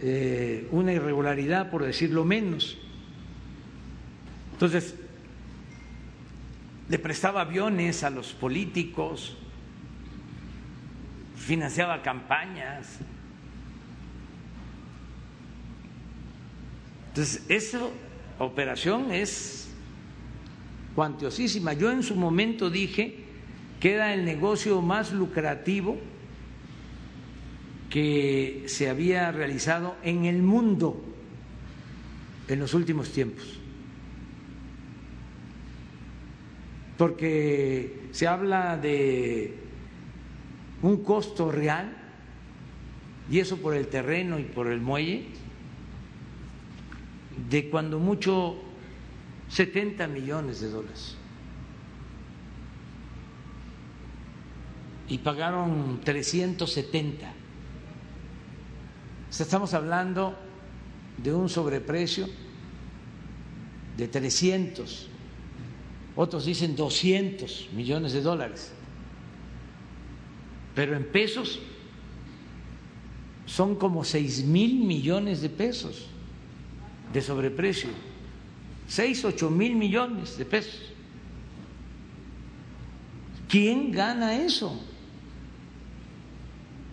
[0.00, 2.76] eh, una irregularidad, por decirlo menos.
[4.52, 4.96] Entonces,
[6.88, 9.36] le prestaba aviones a los políticos,
[11.36, 12.98] financiaba campañas.
[17.10, 17.82] Entonces, esa
[18.40, 19.70] operación es
[20.96, 21.72] cuantiosísima.
[21.74, 23.26] Yo en su momento dije
[23.78, 25.98] que era el negocio más lucrativo
[27.90, 31.04] que se había realizado en el mundo
[32.46, 33.58] en los últimos tiempos.
[36.96, 39.56] Porque se habla de
[40.82, 41.96] un costo real,
[43.30, 45.26] y eso por el terreno y por el muelle,
[47.48, 48.56] de cuando mucho
[49.48, 51.16] 70 millones de dólares.
[55.08, 57.39] Y pagaron 370.
[59.38, 60.34] Estamos hablando
[61.18, 62.26] de un sobreprecio
[63.96, 65.06] de 300,
[66.16, 68.72] otros dicen 200 millones de dólares
[70.74, 71.60] pero en pesos
[73.46, 76.06] son como seis mil millones de pesos
[77.12, 77.90] de sobreprecio,
[78.86, 80.80] seis, ocho mil millones de pesos.
[83.48, 84.80] ¿Quién gana eso?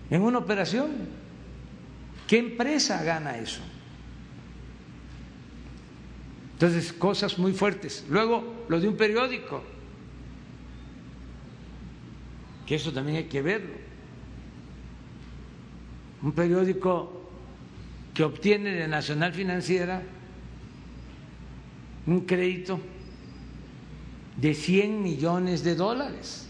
[0.10, 1.17] en una operación.
[2.28, 3.62] ¿Qué empresa gana eso?
[6.54, 8.06] Entonces, cosas muy fuertes.
[8.10, 9.64] Luego, lo de un periódico,
[12.66, 13.76] que eso también hay que verlo.
[16.22, 17.30] Un periódico
[18.14, 20.02] que obtiene de Nacional Financiera
[22.08, 22.80] un crédito
[24.38, 26.47] de 100 millones de dólares.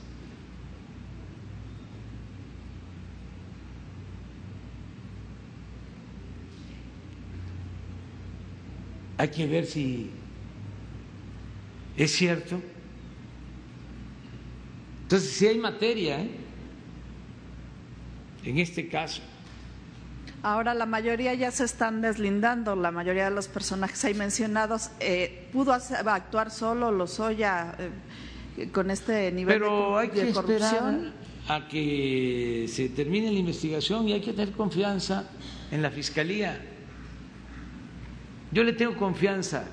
[9.18, 10.11] Hay que ver si
[11.98, 12.61] es cierto.
[15.03, 16.30] Entonces, si hay materia, ¿eh?
[18.44, 19.22] en este caso.
[20.44, 24.91] Ahora la mayoría ya se están deslindando, la mayoría de los personajes ahí mencionados.
[24.99, 27.76] Eh, ¿Pudo actuar solo Lozoya
[28.57, 31.14] eh, con este nivel Pero de, hay que de corrupción?
[31.48, 35.30] a que se termine la investigación y hay que tener confianza
[35.72, 36.60] en la Fiscalía.
[38.52, 39.68] Yo le tengo confianza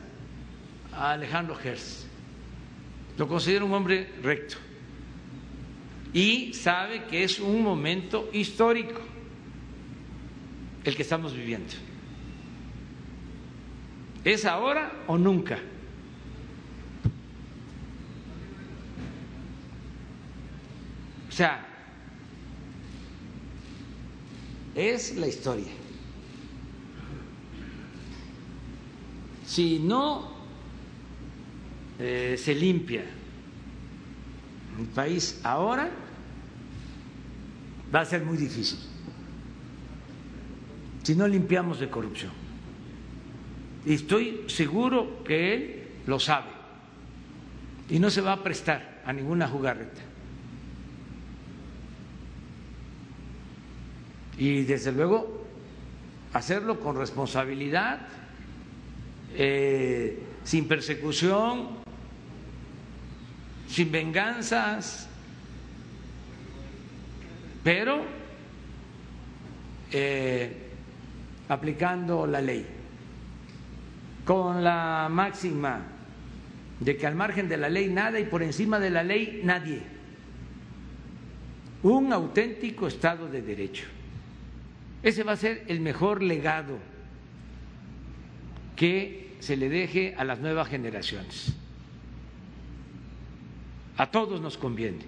[0.92, 2.06] a Alejandro Gers.
[3.16, 4.56] Lo considero un hombre recto.
[6.12, 9.00] Y sabe que es un momento histórico
[10.84, 11.72] el que estamos viviendo.
[14.24, 15.58] ¿Es ahora o nunca?
[21.28, 21.66] O sea,
[24.74, 25.83] es la historia.
[29.54, 30.32] Si no
[32.00, 33.04] eh, se limpia
[34.80, 35.88] el país ahora,
[37.94, 38.80] va a ser muy difícil.
[41.04, 42.32] Si no limpiamos de corrupción.
[43.86, 46.50] Y estoy seguro que él lo sabe.
[47.88, 50.02] Y no se va a prestar a ninguna jugarreta.
[54.36, 55.46] Y desde luego
[56.32, 58.23] hacerlo con responsabilidad
[59.36, 61.68] eh, sin persecución,
[63.68, 65.08] sin venganzas,
[67.64, 68.04] pero
[69.90, 70.52] eh,
[71.48, 72.66] aplicando la ley,
[74.24, 75.82] con la máxima
[76.80, 79.82] de que al margen de la ley nada y por encima de la ley nadie.
[81.82, 83.86] Un auténtico Estado de Derecho.
[85.02, 86.78] Ese va a ser el mejor legado
[88.74, 91.52] que se le deje a las nuevas generaciones.
[93.98, 95.04] A todos nos conviene.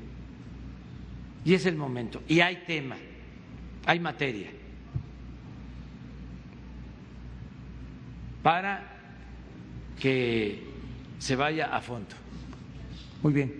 [1.42, 2.22] Y es el momento.
[2.28, 2.96] Y hay tema,
[3.86, 4.50] hay materia
[8.42, 8.84] para
[9.98, 10.62] que
[11.18, 12.14] se vaya a fondo.
[13.22, 13.54] Muy bien.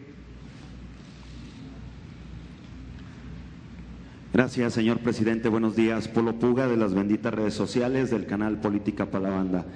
[4.34, 5.48] Gracias, señor presidente.
[5.48, 6.06] Buenos días.
[6.06, 9.66] Polo Puga de las benditas redes sociales del canal Política para la Banda.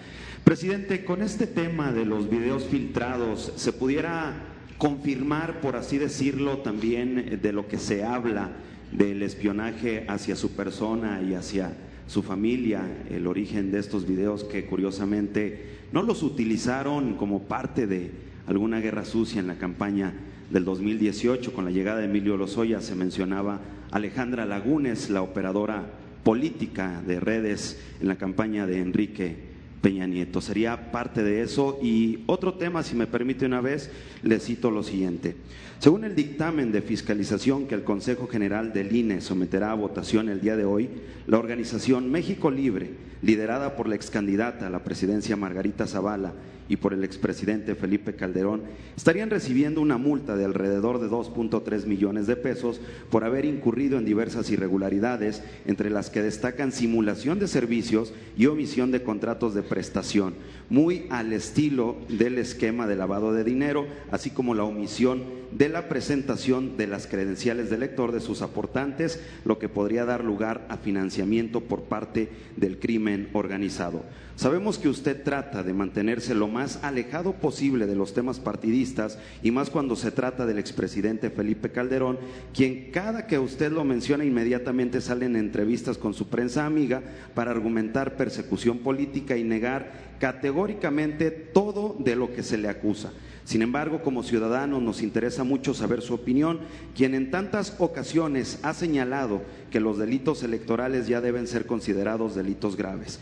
[0.44, 4.34] Presidente, con este tema de los videos filtrados, ¿se pudiera
[4.78, 8.50] confirmar, por así decirlo, también de lo que se habla
[8.90, 11.74] del espionaje hacia su persona y hacia
[12.06, 18.10] su familia, el origen de estos videos que curiosamente no los utilizaron como parte de
[18.46, 20.12] alguna guerra sucia en la campaña
[20.50, 23.60] del 2018 con la llegada de Emilio Lozoya se mencionaba
[23.92, 25.86] Alejandra Lagunes, la operadora
[26.24, 29.49] política de redes en la campaña de Enrique
[29.80, 30.40] Peña Nieto.
[30.40, 31.78] Sería parte de eso.
[31.82, 33.90] Y otro tema, si me permite una vez,
[34.22, 35.36] le cito lo siguiente.
[35.78, 40.40] Según el dictamen de fiscalización que el Consejo General del INE someterá a votación el
[40.40, 40.90] día de hoy,
[41.26, 42.90] la organización México Libre,
[43.22, 46.34] liderada por la ex candidata a la presidencia Margarita Zavala
[46.70, 48.62] y por el expresidente Felipe Calderón,
[48.96, 52.80] estarían recibiendo una multa de alrededor de 2.3 millones de pesos
[53.10, 58.92] por haber incurrido en diversas irregularidades, entre las que destacan simulación de servicios y omisión
[58.92, 60.34] de contratos de prestación,
[60.70, 65.88] muy al estilo del esquema de lavado de dinero, así como la omisión de la
[65.88, 70.76] presentación de las credenciales de lector de sus aportantes, lo que podría dar lugar a
[70.76, 74.04] financiamiento por parte del crimen organizado.
[74.36, 79.50] Sabemos que usted trata de mantenerse lo más alejado posible de los temas partidistas y
[79.50, 82.18] más cuando se trata del expresidente Felipe Calderón,
[82.54, 87.02] quien cada que usted lo menciona inmediatamente sale en entrevistas con su prensa amiga
[87.34, 93.10] para argumentar persecución política y negar categóricamente todo de lo que se le acusa.
[93.44, 96.60] Sin embargo, como ciudadanos nos interesa mucho saber su opinión,
[96.94, 102.76] quien en tantas ocasiones ha señalado que los delitos electorales ya deben ser considerados delitos
[102.76, 103.18] graves.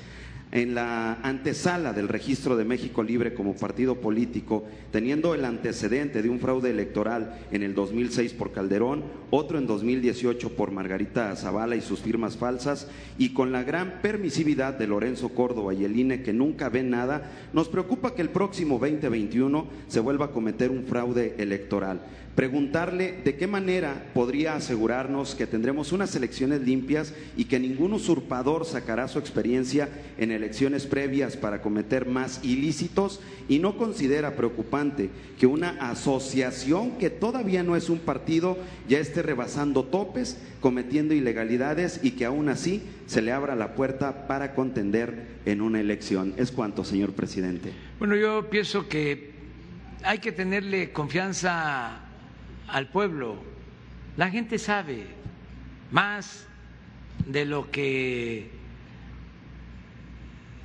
[0.50, 6.30] En la antesala del registro de México Libre como partido político, teniendo el antecedente de
[6.30, 11.80] un fraude electoral en el 2006 por Calderón, otro en 2018 por Margarita Zavala y
[11.80, 12.88] sus firmas falsas,
[13.18, 17.30] y con la gran permisividad de Lorenzo Córdoba y el INE que nunca ven nada,
[17.52, 22.00] nos preocupa que el próximo 2021 se vuelva a cometer un fraude electoral
[22.38, 28.64] preguntarle de qué manera podría asegurarnos que tendremos unas elecciones limpias y que ningún usurpador
[28.64, 29.88] sacará su experiencia
[30.18, 37.10] en elecciones previas para cometer más ilícitos y no considera preocupante que una asociación que
[37.10, 38.56] todavía no es un partido
[38.88, 44.28] ya esté rebasando topes, cometiendo ilegalidades y que aún así se le abra la puerta
[44.28, 46.34] para contender en una elección.
[46.36, 47.72] Es cuanto, señor presidente.
[47.98, 49.32] Bueno, yo pienso que
[50.04, 52.04] hay que tenerle confianza
[52.68, 53.36] al pueblo.
[54.16, 55.06] La gente sabe
[55.90, 56.46] más
[57.26, 58.50] de lo que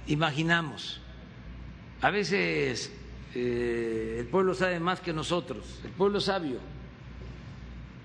[0.07, 1.01] imaginamos.
[2.01, 2.91] A veces
[3.35, 6.59] eh, el pueblo sabe más que nosotros, el pueblo sabio.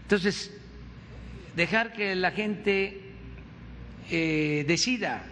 [0.03, 0.57] Entonces,
[1.57, 3.09] dejar que la gente
[4.11, 5.23] eh, decida.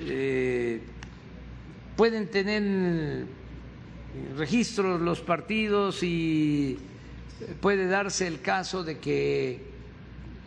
[0.00, 0.82] Eh,
[1.96, 3.24] pueden tener
[4.36, 6.78] registros los partidos y
[7.60, 9.60] puede darse el caso de que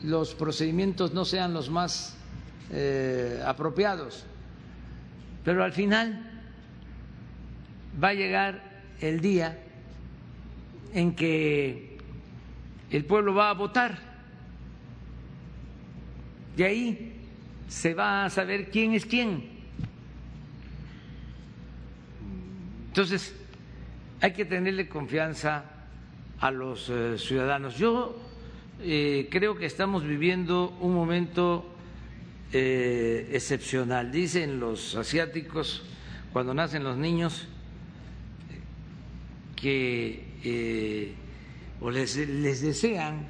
[0.04, 2.16] los procedimientos no sean los más
[2.72, 4.26] eh, apropiados,
[5.44, 6.26] pero al final
[8.02, 9.60] va a llegar el día
[10.94, 11.98] en que
[12.92, 14.00] el pueblo va a votar.
[16.56, 17.28] De ahí
[17.68, 19.60] se va a saber quién es quién.
[22.88, 23.34] Entonces,
[24.20, 25.64] hay que tenerle confianza
[26.40, 27.78] a los eh, ciudadanos.
[27.78, 28.18] Yo
[28.82, 31.66] eh, creo que estamos viviendo un momento
[32.54, 34.12] eh, excepcional.
[34.12, 35.84] Dicen los asiáticos,
[36.32, 37.48] cuando nacen los niños,
[39.56, 41.16] que
[41.82, 43.28] o les, les desean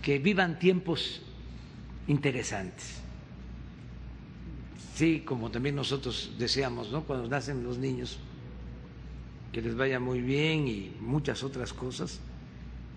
[0.00, 1.20] que vivan tiempos
[2.06, 3.00] interesantes.
[4.94, 7.04] Sí, como también nosotros deseamos, ¿no?
[7.04, 8.18] Cuando nacen los niños
[9.52, 12.20] que les vaya muy bien y muchas otras cosas,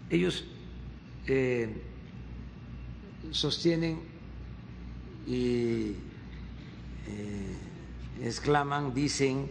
[0.10, 0.46] ellos
[1.28, 1.70] eh,
[3.32, 4.00] sostienen
[5.28, 5.96] y
[7.08, 7.56] eh,
[8.24, 9.48] exclaman, dicen,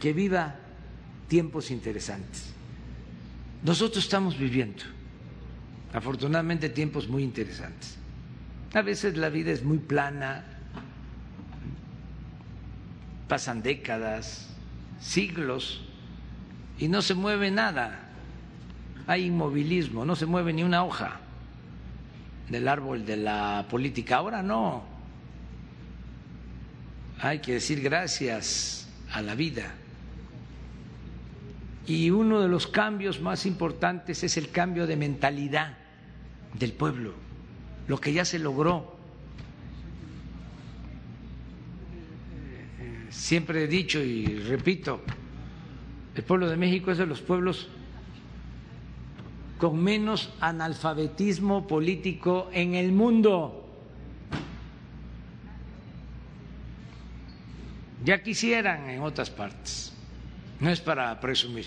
[0.00, 0.56] que viva
[1.28, 2.52] tiempos interesantes.
[3.62, 4.82] Nosotros estamos viviendo,
[5.92, 7.96] afortunadamente, tiempos muy interesantes.
[8.72, 10.44] A veces la vida es muy plana,
[13.28, 14.49] pasan décadas,
[15.00, 15.80] siglos
[16.78, 18.08] y no se mueve nada.
[19.06, 21.20] Hay inmovilismo, no se mueve ni una hoja
[22.48, 24.16] del árbol de la política.
[24.16, 24.84] Ahora no.
[27.20, 29.74] Hay que decir gracias a la vida.
[31.86, 35.76] Y uno de los cambios más importantes es el cambio de mentalidad
[36.54, 37.14] del pueblo,
[37.88, 38.99] lo que ya se logró.
[43.10, 45.00] Siempre he dicho y repito,
[46.14, 47.68] el pueblo de México es de los pueblos
[49.58, 53.56] con menos analfabetismo político en el mundo.
[58.04, 59.92] Ya quisieran en otras partes,
[60.60, 61.66] no es para presumir.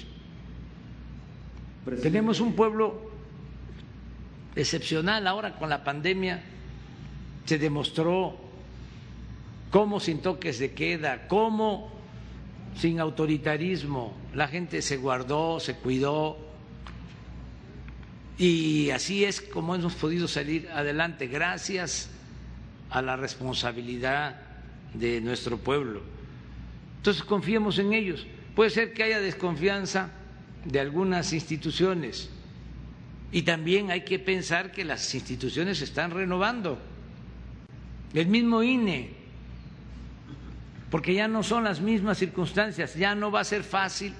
[2.01, 3.11] Tenemos un pueblo
[4.55, 6.41] excepcional ahora con la pandemia,
[7.45, 8.42] se demostró
[9.73, 11.91] cómo sin toques de queda, cómo
[12.77, 16.37] sin autoritarismo la gente se guardó, se cuidó.
[18.37, 22.11] Y así es como hemos podido salir adelante, gracias
[22.91, 24.39] a la responsabilidad
[24.93, 26.03] de nuestro pueblo.
[26.97, 28.27] Entonces confiemos en ellos.
[28.55, 30.11] Puede ser que haya desconfianza
[30.65, 32.29] de algunas instituciones
[33.31, 36.77] y también hay que pensar que las instituciones se están renovando.
[38.13, 39.22] El mismo INE
[40.93, 44.13] porque ya no son las mismas circunstancias, ya no va a ser fácil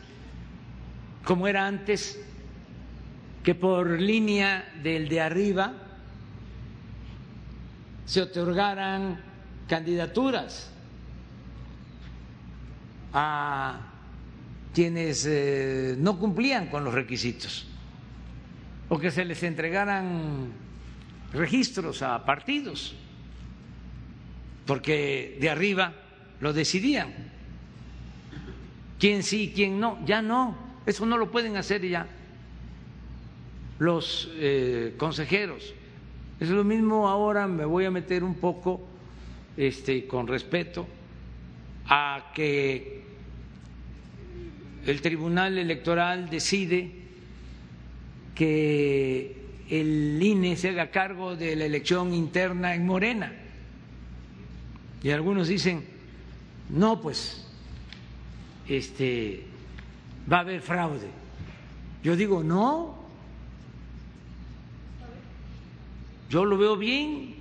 [1.23, 2.19] como era antes,
[3.43, 5.73] que por línea del de arriba
[8.07, 9.21] se otorgaran
[9.67, 10.71] candidaturas
[13.13, 13.79] a
[14.73, 17.67] quienes eh, no cumplían con los requisitos
[18.89, 20.47] o que se les entregaran
[21.33, 22.95] registros a partidos,
[24.65, 25.99] porque de arriba
[26.43, 27.07] lo decidían.
[28.99, 29.97] ¿Quién sí, quién no?
[30.05, 32.05] Ya no, eso no lo pueden hacer ya
[33.79, 35.73] los eh, consejeros.
[36.41, 38.81] Es lo mismo ahora, me voy a meter un poco
[39.55, 40.85] este, con respeto
[41.87, 43.03] a que
[44.85, 46.91] el Tribunal Electoral decide
[48.35, 49.37] que
[49.69, 53.31] el INE se haga cargo de la elección interna en Morena.
[55.01, 55.92] Y algunos dicen,
[56.73, 57.45] no, pues,
[58.67, 59.43] este,
[60.31, 61.07] va a haber fraude.
[62.03, 62.97] Yo digo, no,
[66.31, 67.35] yo lo veo bien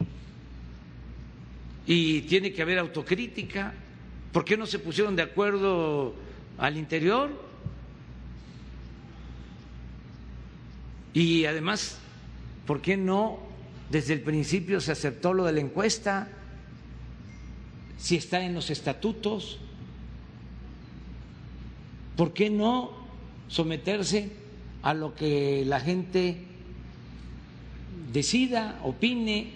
[1.87, 3.73] y tiene que haber autocrítica.
[4.33, 6.15] ¿Por qué no se pusieron de acuerdo
[6.59, 7.31] al interior?
[11.15, 11.99] Y además,
[12.67, 13.39] ¿por qué no
[13.89, 16.29] desde el principio se aceptó lo de la encuesta?
[18.03, 19.59] Si está en los estatutos,
[22.17, 22.91] ¿por qué no
[23.47, 24.33] someterse
[24.83, 26.39] a lo que la gente
[28.13, 29.53] decida, opine?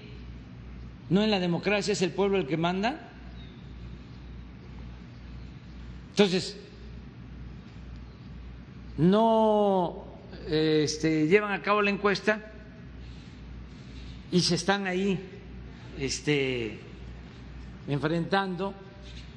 [1.10, 3.10] ¿No en la democracia es el pueblo el que manda?
[6.10, 6.56] Entonces,
[8.96, 10.04] no
[10.48, 12.52] este, llevan a cabo la encuesta
[14.30, 15.18] y se están ahí
[15.98, 16.85] este,
[17.88, 18.74] enfrentando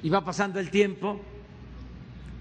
[0.02, 1.20] y va pasando el tiempo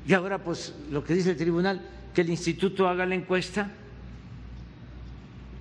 [0.07, 1.81] y ahora pues lo que dice el tribunal
[2.13, 3.69] que el instituto haga la encuesta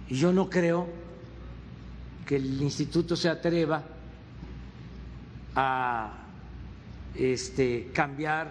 [0.09, 0.89] y yo no creo
[2.27, 3.83] que el instituto se atreva
[5.55, 6.12] a
[7.15, 8.49] este, cambiar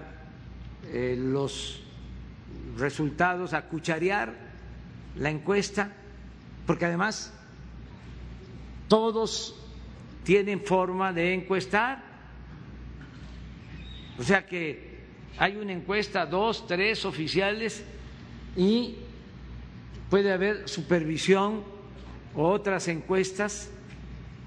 [0.91, 1.81] eh, los
[2.77, 4.33] resultados, a cucharear
[5.15, 5.91] la encuesta,
[6.65, 7.33] porque además
[8.87, 9.55] todos
[10.27, 12.03] tienen forma de encuestar.
[14.19, 14.97] O sea que
[15.37, 17.81] hay una encuesta, dos, tres oficiales
[18.53, 18.95] y
[20.09, 21.63] puede haber supervisión
[22.35, 23.69] o otras encuestas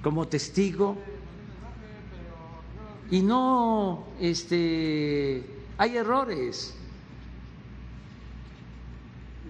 [0.02, 0.98] como testigo
[3.10, 5.42] y no este
[5.78, 6.76] hay errores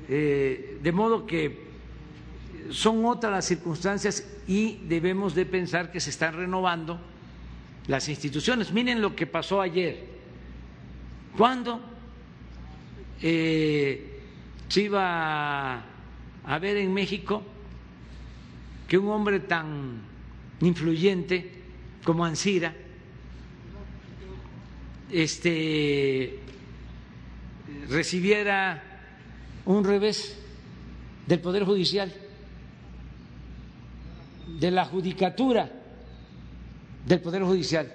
[0.09, 1.70] eh, de modo que
[2.71, 7.01] son otras las circunstancias y debemos de pensar que se están renovando
[7.87, 8.73] las instituciones.
[8.73, 10.07] Miren lo que pasó ayer.
[11.37, 11.81] ¿Cuándo
[13.23, 14.21] eh,
[14.69, 15.83] se iba
[16.45, 17.43] a ver en México
[18.89, 20.03] que un hombre tan
[20.61, 21.53] influyente
[22.05, 22.75] como Ansira
[25.13, 26.39] este,
[27.89, 28.83] recibiera
[29.65, 30.39] un revés
[31.27, 32.13] del Poder Judicial,
[34.61, 35.71] de la judicatura
[37.07, 37.91] del Poder Judicial,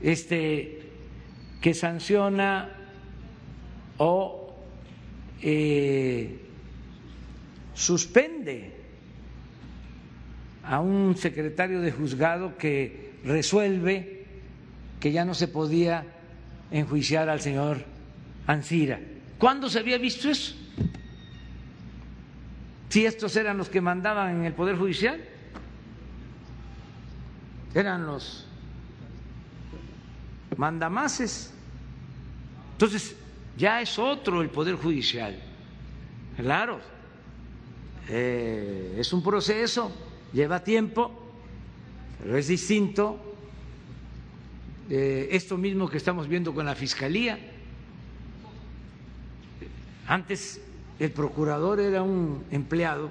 [0.00, 0.82] este,
[1.60, 2.70] que sanciona
[3.98, 4.54] o
[5.42, 6.38] eh,
[7.74, 8.72] suspende
[10.64, 14.24] a un secretario de juzgado que resuelve
[14.98, 16.06] que ya no se podía
[16.70, 17.84] enjuiciar al señor
[18.46, 18.98] Ansira.
[19.38, 20.54] ¿Cuándo se había visto eso?
[22.88, 25.20] Si estos eran los que mandaban en el Poder Judicial,
[27.74, 28.46] eran los
[30.56, 31.52] mandamases.
[32.72, 33.14] Entonces,
[33.56, 35.38] ya es otro el Poder Judicial.
[36.36, 36.80] Claro,
[38.08, 39.92] eh, es un proceso,
[40.32, 41.10] lleva tiempo,
[42.22, 43.24] pero es distinto.
[44.88, 47.38] Eh, esto mismo que estamos viendo con la Fiscalía
[50.06, 50.62] antes
[50.98, 53.10] el procurador era un empleado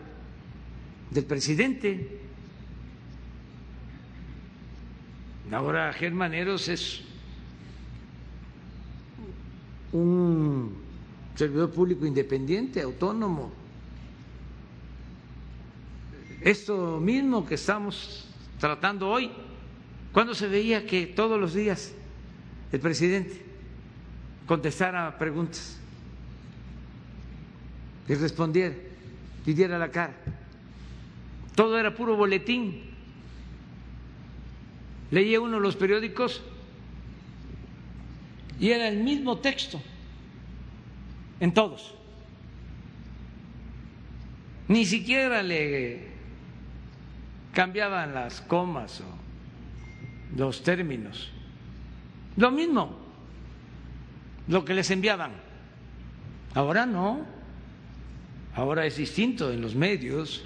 [1.12, 2.20] del presidente.
[5.52, 7.02] Ahora Germaneros es
[9.94, 10.76] un
[11.36, 13.54] servidor público independiente, autónomo.
[16.42, 18.28] Esto mismo que estamos
[18.60, 19.32] tratando hoy,
[20.12, 21.94] ¿cuándo se veía que todos los días
[22.72, 23.42] el presidente
[24.46, 25.77] contestara preguntas?
[28.08, 28.76] Y respondiera
[29.46, 30.14] y diera la cara.
[31.56, 32.82] Todo era puro boletín.
[35.12, 36.42] Leía uno los periódicos
[38.60, 39.82] y era el mismo texto
[41.40, 41.94] en todos.
[44.68, 46.08] Ni siquiera le
[47.54, 51.32] cambiaban las comas o los términos.
[52.36, 52.98] Lo mismo,
[54.48, 55.32] lo que les enviaban.
[56.54, 57.37] Ahora no.
[58.58, 60.44] Ahora es distinto en los medios,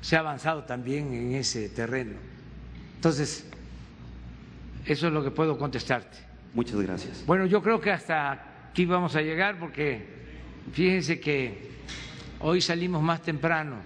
[0.00, 2.14] se ha avanzado también en ese terreno.
[2.94, 3.46] Entonces,
[4.86, 6.16] eso es lo que puedo contestarte.
[6.54, 7.24] Muchas gracias.
[7.26, 10.06] Bueno, yo creo que hasta aquí vamos a llegar porque
[10.72, 11.72] fíjense que
[12.40, 13.76] hoy salimos más temprano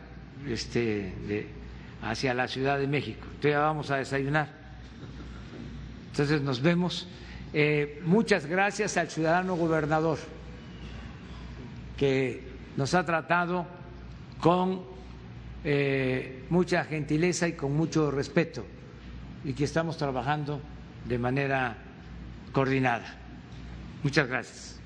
[0.49, 1.49] este,
[2.03, 3.25] hacia la Ciudad de México.
[3.25, 4.49] Entonces ya vamos a desayunar.
[6.13, 7.09] Entonces nos vemos.
[7.53, 10.19] Eh, muchas gracias al ciudadano gobernador
[12.03, 12.41] que
[12.77, 13.65] nos ha tratado
[14.41, 14.83] con
[15.63, 18.65] eh, mucha gentileza y con mucho respeto
[19.45, 20.61] y que estamos trabajando
[21.07, 21.77] de manera
[22.51, 23.05] coordinada.
[24.03, 24.82] Muchas gracias.